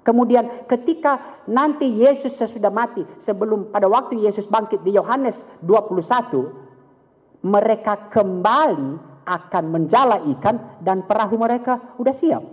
[0.00, 8.08] Kemudian ketika nanti Yesus sesudah mati sebelum pada waktu Yesus bangkit di Yohanes 21 mereka
[8.08, 12.44] kembali akan menjala ikan dan perahu mereka udah siap.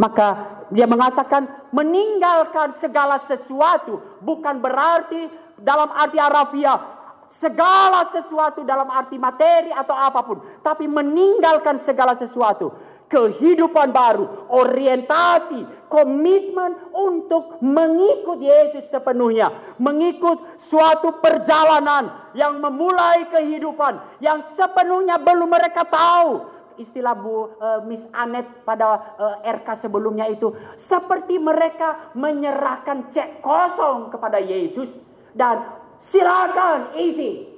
[0.00, 0.28] Maka
[0.74, 5.30] dia mengatakan meninggalkan segala sesuatu bukan berarti
[5.62, 6.74] dalam arti Arabia
[7.38, 12.70] segala sesuatu dalam arti materi atau apa pun, tapi meninggalkan segala sesuatu,
[13.12, 24.40] kehidupan baru, orientasi, komitmen untuk mengikut Yesus sepenuhnya, mengikut suatu perjalanan yang memulai kehidupan yang
[24.56, 26.48] sepenuhnya belum mereka tahu,
[26.80, 33.44] istilah Bu uh, Miss Anet pada uh, eh, RK sebelumnya itu seperti mereka menyerahkan cek
[33.44, 34.88] kosong kepada Yesus
[35.36, 35.60] dan
[36.00, 37.51] silakan isi.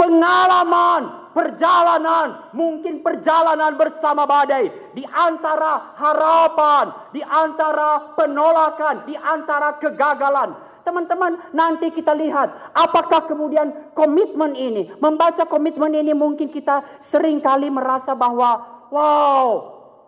[0.00, 10.56] Pengalaman, perjalanan, mungkin perjalanan bersama badai di antara harapan, di antara penolakan, di antara kegagalan,
[10.80, 17.68] Teman-teman, nanti kita lihat apakah kemudian komitmen ini, membaca komitmen ini mungkin kita sering kali
[17.68, 19.48] merasa bahwa wow,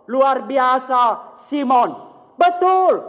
[0.09, 1.93] luar biasa Simon.
[2.40, 3.05] Betul.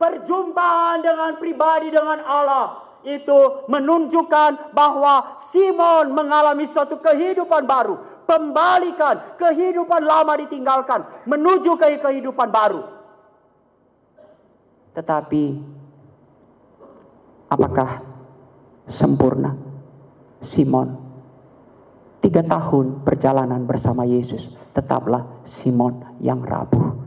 [0.00, 10.02] Perjumpaan dengan pribadi dengan Allah itu menunjukkan bahwa Simon mengalami suatu kehidupan baru, pembalikan kehidupan
[10.02, 12.82] lama ditinggalkan menuju ke kehidupan baru.
[14.94, 15.44] Tetapi
[17.54, 18.02] Apakah
[18.90, 19.54] sempurna?
[20.42, 20.98] Simon.
[22.18, 24.50] Tiga tahun perjalanan bersama Yesus.
[24.74, 27.03] Tetaplah Simon yang rapuh.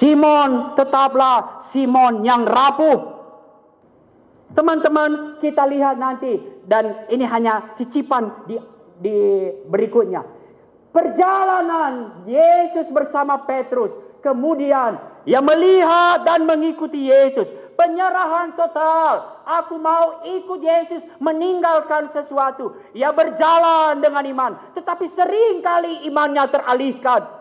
[0.00, 3.20] Simon tetaplah Simon yang rapuh.
[4.56, 8.56] Teman-teman kita lihat nanti dan ini hanya cicipan di,
[8.96, 10.24] di berikutnya.
[10.90, 13.92] Perjalanan Yesus bersama Petrus
[14.24, 14.96] kemudian
[15.28, 17.46] yang melihat dan mengikuti Yesus.
[17.76, 19.44] Penyerahan total.
[19.44, 22.76] Aku mau ikut Yesus meninggalkan sesuatu.
[22.96, 24.52] Ia berjalan dengan iman.
[24.76, 27.39] Tetapi sering kali imannya teralihkan.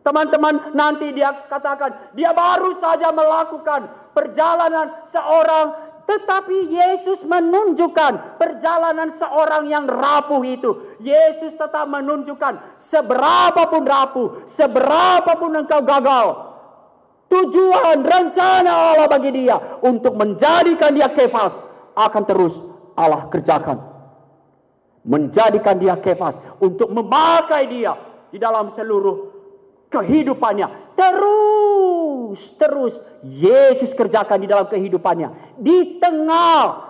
[0.00, 2.16] Teman-teman nanti dia katakan.
[2.16, 10.98] Dia baru saja melakukan perjalanan seorang tetapi Yesus menunjukkan perjalanan seorang yang rapuh itu.
[10.98, 16.50] Yesus tetap menunjukkan seberapa pun rapuh, seberapa pun engkau gagal.
[17.30, 19.54] Tujuan rencana Allah bagi dia
[19.86, 21.54] untuk menjadikan dia kefas
[21.94, 22.58] akan terus
[22.98, 23.78] Allah kerjakan.
[25.06, 27.94] Menjadikan dia kefas untuk memakai dia
[28.34, 29.39] di dalam seluruh
[29.90, 30.94] kehidupannya.
[30.94, 32.94] Terus, terus
[33.26, 35.58] Yesus kerjakan di dalam kehidupannya.
[35.58, 36.88] Di tengah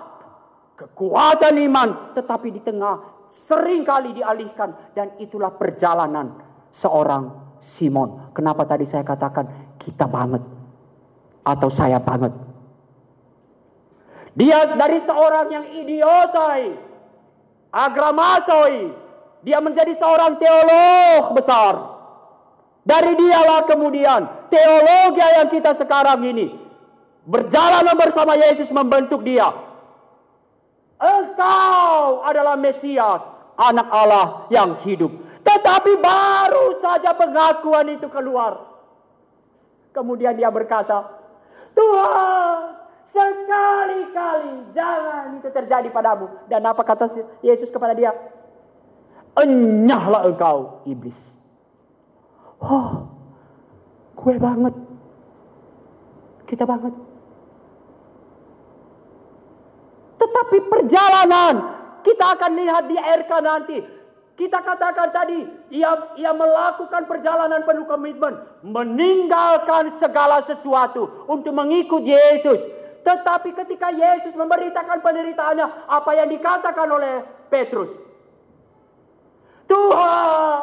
[0.76, 3.00] kekuatan iman, tetapi di tengah
[3.48, 4.94] sering kali dialihkan.
[4.94, 6.38] Dan itulah perjalanan
[6.76, 8.30] seorang Simon.
[8.36, 10.44] Kenapa tadi saya katakan kita banget.
[11.40, 12.36] Atau saya banget.
[14.36, 16.70] Dia dari seorang yang idiotai,
[17.74, 18.94] agramatoi,
[19.42, 21.99] dia menjadi seorang teolog besar.
[22.90, 26.50] Dari dialah kemudian teologi yang kita sekarang ini
[27.22, 29.46] berjalan bersama Yesus membentuk dia.
[30.98, 33.22] Engkau adalah Mesias,
[33.54, 35.14] anak Allah yang hidup.
[35.46, 38.58] Tetapi baru saja pengakuan itu keluar.
[39.94, 41.14] Kemudian dia berkata,
[41.78, 42.74] Tuhan,
[43.14, 46.26] sekali-kali jangan itu terjadi padamu.
[46.50, 47.06] Dan apa kata
[47.40, 48.10] Yesus kepada dia?
[49.38, 51.30] Enyahlah engkau, iblis.
[52.60, 53.08] Oh,
[54.20, 54.74] gue banget.
[56.44, 56.92] Kita banget.
[60.20, 61.54] Tetapi perjalanan
[62.04, 63.78] kita akan lihat di RK nanti.
[64.36, 68.40] Kita katakan tadi, ia, ia melakukan perjalanan penuh komitmen.
[68.64, 72.60] Meninggalkan segala sesuatu untuk mengikut Yesus.
[73.04, 77.92] Tetapi ketika Yesus memberitakan penderitaannya, apa yang dikatakan oleh Petrus?
[79.68, 80.60] Tuhan,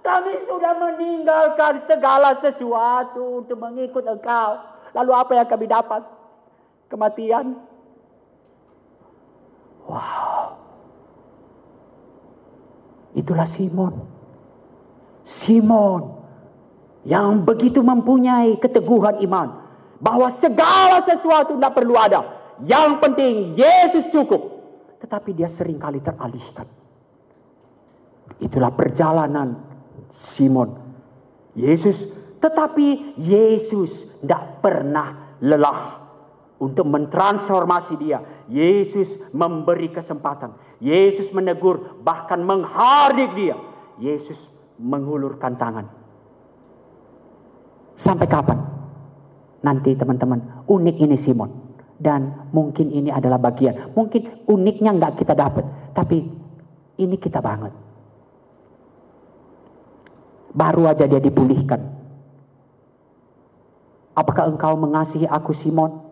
[0.00, 4.56] kami sudah meninggalkan segala sesuatu untuk mengikut Engkau.
[4.96, 6.02] Lalu apa yang kami dapat?
[6.88, 7.54] Kematian.
[9.84, 10.56] Wow.
[13.12, 13.94] Itulah Simon.
[15.28, 16.16] Simon
[17.04, 19.62] yang begitu mempunyai keteguhan iman
[20.00, 22.24] bahwa segala sesuatu tidak perlu ada.
[22.64, 24.58] Yang penting Yesus cukup.
[25.00, 26.68] Tetapi dia sering kali teralihkan.
[28.40, 29.69] Itulah perjalanan
[30.12, 30.76] Simon.
[31.58, 36.00] Yesus, tetapi Yesus tidak pernah lelah
[36.60, 38.20] untuk mentransformasi dia.
[38.46, 40.54] Yesus memberi kesempatan.
[40.78, 43.56] Yesus menegur, bahkan menghardik dia.
[44.00, 44.38] Yesus
[44.80, 45.86] mengulurkan tangan.
[48.00, 48.56] Sampai kapan?
[49.60, 51.50] Nanti teman-teman, unik ini Simon.
[52.00, 53.92] Dan mungkin ini adalah bagian.
[53.92, 55.92] Mungkin uniknya nggak kita dapat.
[55.92, 56.24] Tapi
[56.96, 57.89] ini kita banget.
[60.50, 61.78] Baru aja dia dipulihkan.
[64.18, 66.10] Apakah engkau mengasihi aku Simon?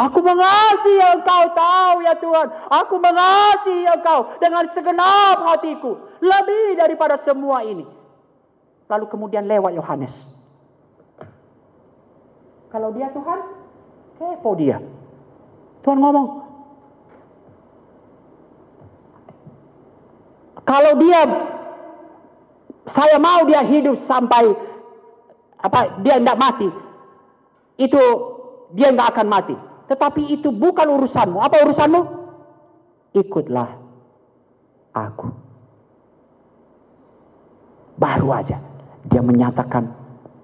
[0.00, 2.46] Aku mengasihi engkau tahu ya Tuhan.
[2.72, 6.00] Aku mengasihi engkau dengan segenap hatiku.
[6.24, 7.84] Lebih daripada semua ini.
[8.88, 10.12] Lalu kemudian lewat Yohanes.
[12.70, 13.38] Kalau dia Tuhan,
[14.16, 14.78] kepo dia.
[15.80, 16.26] Tuhan ngomong,
[20.62, 21.20] kalau dia
[22.88, 24.56] saya mau dia hidup sampai
[25.60, 26.68] apa dia tidak mati
[27.76, 28.00] itu
[28.72, 29.56] dia nggak akan mati
[29.90, 31.42] tetapi itu bukan urusanmu.
[31.42, 32.00] Apa urusanmu?
[33.18, 33.74] Ikutlah
[34.94, 35.26] aku.
[37.98, 38.62] Baru aja
[39.10, 39.90] dia menyatakan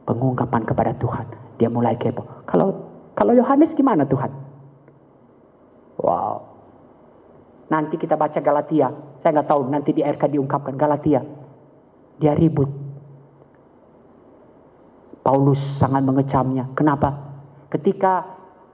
[0.03, 1.27] pengungkapan kepada Tuhan.
[1.63, 2.27] Dia mulai kepo.
[2.51, 4.35] Kalau kalau Yohanes gimana Tuhan?
[6.03, 6.43] Wow.
[7.71, 8.91] Nanti kita baca Galatia.
[9.23, 11.23] Saya nggak tahu nanti di RK diungkapkan Galatia.
[12.17, 12.69] Dia ribut.
[15.27, 16.71] Paulus sangat mengecamnya.
[16.79, 17.11] Kenapa?
[17.67, 18.23] Ketika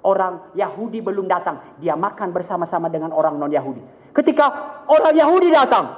[0.04, 4.12] orang Yahudi belum datang, dia makan bersama-sama dengan orang non-Yahudi.
[4.12, 4.52] Ketika
[4.84, 5.88] orang Yahudi datang,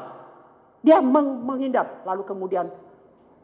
[0.86, 2.06] dia meng menghindar.
[2.06, 2.70] Lalu kemudian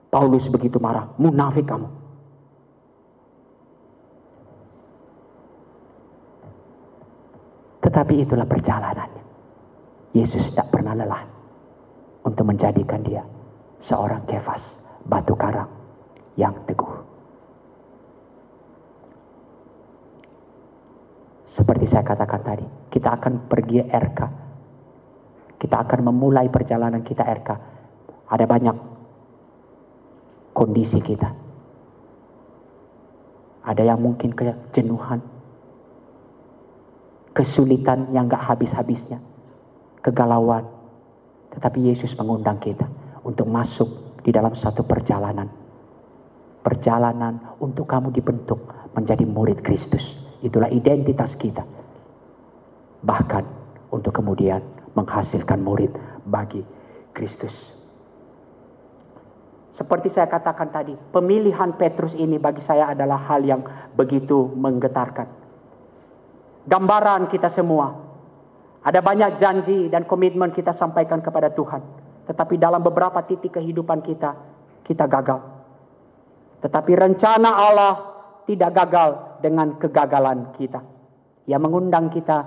[0.07, 1.90] Paulus begitu marah, munafik kamu.
[7.82, 9.24] Tetapi itulah perjalanannya.
[10.14, 11.26] Yesus tidak pernah lelah
[12.22, 13.22] untuk menjadikan dia
[13.81, 15.68] seorang kefas, batu karang
[16.37, 16.93] yang teguh.
[21.51, 24.20] Seperti saya katakan tadi, kita akan pergi RK.
[25.61, 27.51] Kita akan memulai perjalanan kita RK.
[28.31, 28.76] Ada banyak
[30.55, 31.28] kondisi kita.
[33.61, 35.20] Ada yang mungkin kejenuhan,
[37.37, 39.20] kesulitan yang gak habis-habisnya,
[40.01, 40.64] kegalauan.
[41.51, 45.48] Tetapi Yesus mengundang kita untuk masuk di dalam satu perjalanan.
[46.60, 48.60] Perjalanan untuk kamu dibentuk
[48.92, 51.64] menjadi murid Kristus Itulah identitas kita.
[53.04, 53.44] Bahkan
[53.92, 54.64] untuk kemudian
[54.96, 55.92] menghasilkan murid
[56.24, 56.64] bagi
[57.12, 57.76] Kristus.
[59.76, 63.64] Seperti saya katakan tadi, pemilihan Petrus ini bagi saya adalah hal yang
[63.96, 65.28] begitu menggetarkan.
[66.68, 67.96] Gambaran kita semua.
[68.80, 71.99] Ada banyak janji dan komitmen kita sampaikan kepada Tuhan.
[72.31, 74.39] Tetapi dalam beberapa titik kehidupan kita,
[74.87, 75.43] kita gagal.
[76.62, 77.95] Tetapi rencana Allah
[78.47, 79.11] tidak gagal
[79.43, 80.78] dengan kegagalan kita.
[81.51, 82.47] Yang mengundang kita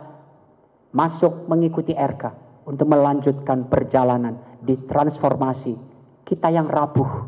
[0.96, 2.24] masuk mengikuti RK
[2.64, 5.76] untuk melanjutkan perjalanan di transformasi
[6.24, 7.28] kita yang rapuh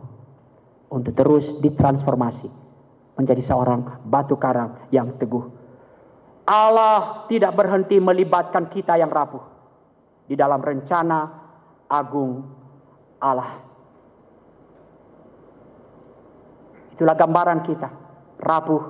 [0.96, 2.48] untuk terus ditransformasi
[3.20, 5.44] menjadi seorang batu karang yang teguh.
[6.48, 9.44] Allah tidak berhenti melibatkan kita yang rapuh
[10.24, 11.45] di dalam rencana
[11.90, 12.46] agung
[13.22, 13.62] Allah.
[16.96, 17.90] Itulah gambaran kita,
[18.40, 18.84] rapuh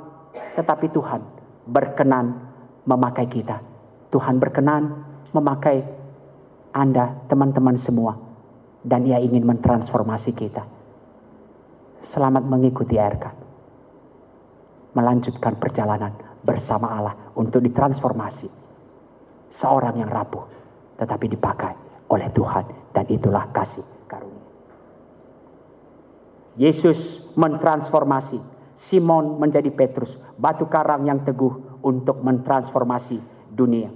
[0.55, 1.21] tetapi Tuhan
[1.65, 2.37] berkenan
[2.85, 3.59] memakai kita.
[4.13, 5.83] Tuhan berkenan memakai
[6.75, 8.13] Anda, teman-teman semua.
[8.85, 10.61] Dan ia ingin mentransformasi kita.
[12.05, 13.25] Selamat mengikuti RK.
[14.93, 16.13] Melanjutkan perjalanan
[16.45, 18.45] bersama Allah untuk ditransformasi.
[19.49, 20.45] Seorang yang rapuh
[21.01, 21.73] tetapi dipakai
[22.13, 22.84] oleh Tuhan.
[22.95, 24.47] Dan itulah kasih karunia.
[26.55, 28.39] Yesus mentransformasi
[28.75, 33.19] Simon menjadi Petrus, batu karang yang teguh untuk mentransformasi
[33.51, 33.91] dunia.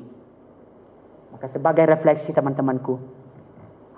[1.35, 2.95] Maka sebagai refleksi teman-temanku,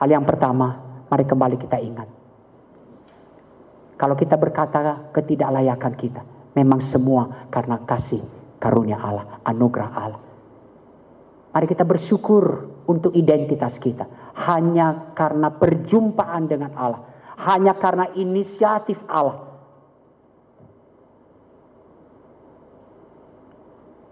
[0.02, 0.78] hal yang pertama,
[1.10, 2.10] mari kembali kita ingat.
[3.98, 6.22] Kalau kita berkata ketidaklayakan kita,
[6.58, 8.22] memang semua karena kasih
[8.58, 10.22] karunia Allah, anugerah Allah.
[11.52, 12.44] Mari kita bersyukur
[12.88, 14.08] untuk identitas kita.
[14.48, 17.02] Hanya karena perjumpaan dengan Allah.
[17.44, 19.52] Hanya karena inisiatif Allah.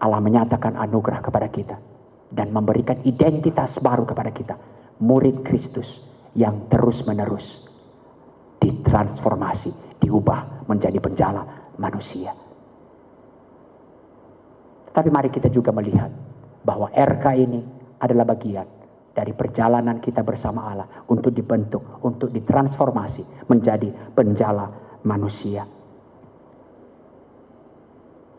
[0.00, 1.76] Allah menyatakan anugerah kepada kita.
[2.28, 4.54] Dan memberikan identitas baru kepada kita.
[5.00, 6.04] Murid Kristus
[6.36, 7.70] yang terus menerus
[8.60, 12.36] ditransformasi, diubah menjadi penjala manusia.
[14.92, 16.12] Tapi mari kita juga melihat
[16.64, 17.60] bahwa RK ini
[18.00, 18.80] adalah bagian
[19.10, 24.70] dari perjalanan kita bersama Allah untuk dibentuk, untuk ditransformasi menjadi penjala
[25.04, 25.66] manusia.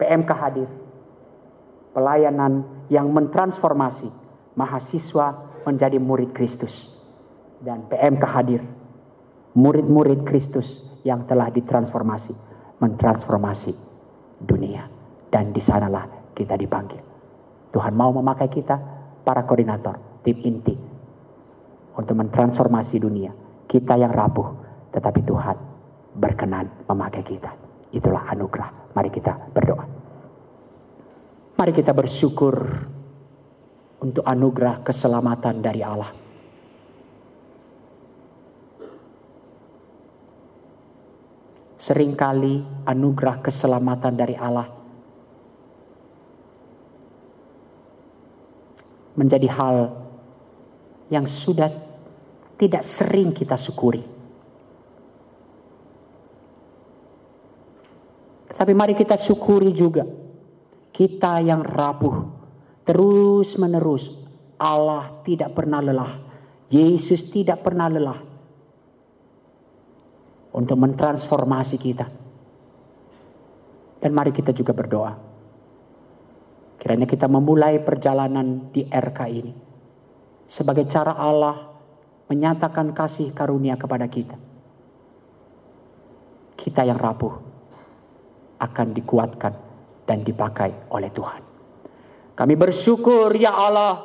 [0.02, 0.70] PMK hadir,
[1.94, 4.10] pelayanan yang mentransformasi
[4.58, 6.98] mahasiswa menjadi murid Kristus.
[7.62, 8.62] Dan PMK hadir,
[9.54, 12.34] murid-murid Kristus yang telah ditransformasi,
[12.82, 13.78] mentransformasi
[14.42, 14.90] dunia.
[15.30, 17.11] Dan di sanalah kita dipanggil.
[17.72, 18.76] Tuhan mau memakai kita,
[19.24, 19.96] para koordinator,
[20.28, 20.76] tim inti,
[21.96, 23.32] untuk mentransformasi dunia.
[23.64, 24.48] Kita yang rapuh,
[24.92, 25.58] tetapi Tuhan
[26.20, 27.52] berkenan memakai kita.
[27.96, 28.92] Itulah anugerah.
[28.92, 29.86] Mari kita berdoa.
[31.56, 32.56] Mari kita bersyukur
[34.04, 36.12] untuk anugerah keselamatan dari Allah.
[41.82, 44.81] Seringkali anugerah keselamatan dari Allah
[49.22, 49.78] menjadi hal
[51.14, 51.70] yang sudah
[52.58, 54.02] tidak sering kita syukuri.
[58.50, 60.02] Tapi mari kita syukuri juga.
[60.92, 62.18] Kita yang rapuh
[62.82, 64.18] terus menerus
[64.58, 66.14] Allah tidak pernah lelah.
[66.74, 68.20] Yesus tidak pernah lelah
[70.58, 72.06] untuk mentransformasi kita.
[74.02, 75.31] Dan mari kita juga berdoa
[76.82, 79.54] Kiranya kita memulai perjalanan di RK ini.
[80.50, 81.70] Sebagai cara Allah
[82.26, 84.34] menyatakan kasih karunia kepada kita.
[86.58, 87.38] Kita yang rapuh
[88.58, 89.54] akan dikuatkan
[90.10, 91.42] dan dipakai oleh Tuhan.
[92.34, 94.02] Kami bersyukur ya Allah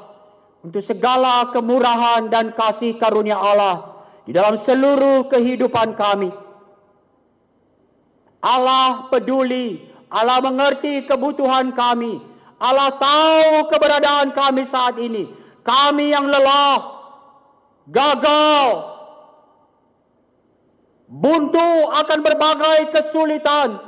[0.61, 6.29] untuk segala kemurahan dan kasih karunia Allah di dalam seluruh kehidupan kami.
[8.45, 9.81] Allah peduli,
[10.13, 12.36] Allah mengerti kebutuhan kami.
[12.57, 15.29] Allah tahu keberadaan kami saat ini.
[15.61, 16.79] Kami yang lelah,
[17.91, 18.69] gagal,
[21.11, 23.83] buntu akan berbagai kesulitan.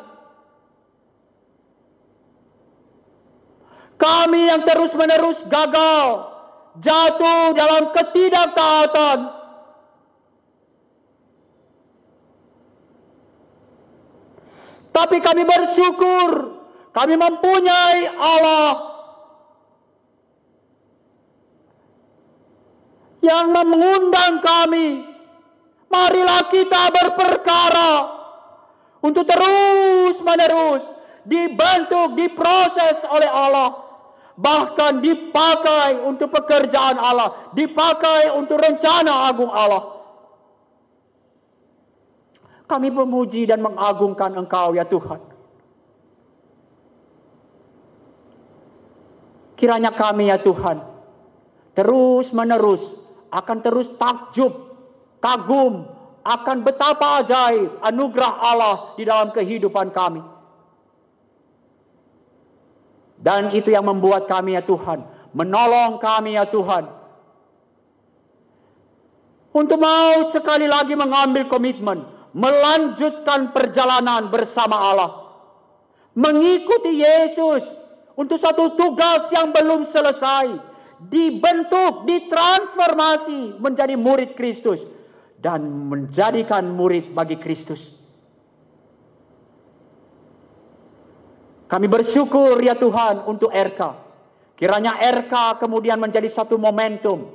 [3.99, 6.07] Kami yang terus-menerus gagal,
[6.79, 9.19] jatuh dalam ketidaktaatan.
[14.95, 16.58] Tapi kami bersyukur
[16.99, 18.71] kami mempunyai Allah
[23.23, 25.07] yang mengundang kami.
[25.89, 27.93] Marilah kita berperkara
[29.01, 30.83] untuk terus menerus
[31.23, 33.79] dibentuk, diproses oleh Allah.
[34.35, 37.55] Bahkan dipakai untuk pekerjaan Allah.
[37.55, 40.03] Dipakai untuk rencana agung Allah.
[42.69, 45.28] Kami memuji dan mengagungkan Engkau ya Tuhan.
[49.59, 50.79] Kiranya kami ya Tuhan
[51.75, 52.83] terus menerus
[53.31, 54.51] akan terus takjub,
[55.23, 55.87] kagum
[56.27, 60.21] akan betapa ajaib anugerah Allah di dalam kehidupan kami.
[63.19, 66.99] Dan itu yang membuat kami ya Tuhan, menolong kami ya Tuhan.
[69.55, 72.03] Untuk mau sekali lagi mengambil komitmen,
[72.35, 75.11] melanjutkan perjalanan bersama Allah.
[76.15, 77.63] Mengikuti Yesus
[78.19, 80.59] untuk satu tugas yang belum selesai.
[80.99, 84.83] Dibentuk, ditransformasi menjadi murid Kristus.
[85.39, 88.03] Dan menjadikan murid bagi Kristus.
[91.71, 93.81] Kami bersyukur ya Tuhan untuk RK.
[94.59, 97.31] Kiranya RK kemudian menjadi satu momentum.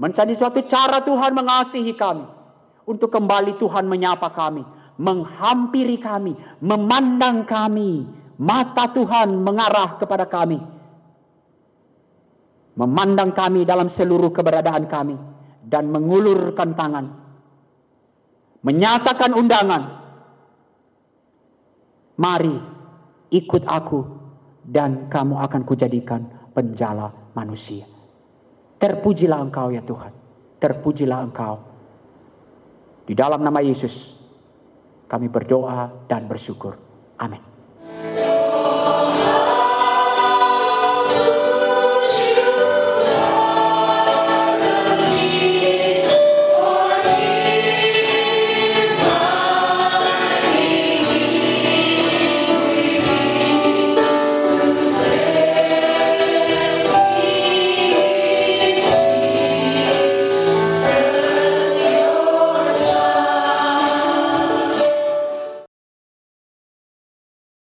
[0.00, 2.24] Menjadi suatu cara Tuhan mengasihi kami.
[2.88, 4.64] Untuk kembali Tuhan menyapa kami.
[4.96, 6.32] Menghampiri kami.
[6.64, 10.58] Memandang kami Mata Tuhan mengarah kepada kami.
[12.74, 15.14] Memandang kami dalam seluruh keberadaan kami.
[15.62, 17.06] Dan mengulurkan tangan.
[18.66, 19.82] Menyatakan undangan.
[22.18, 22.56] Mari
[23.30, 24.00] ikut aku
[24.66, 27.86] dan kamu akan kujadikan penjala manusia.
[28.82, 30.12] Terpujilah engkau ya Tuhan.
[30.58, 31.54] Terpujilah engkau.
[33.06, 34.18] Di dalam nama Yesus
[35.06, 36.74] kami berdoa dan bersyukur.
[37.22, 38.31] Amin.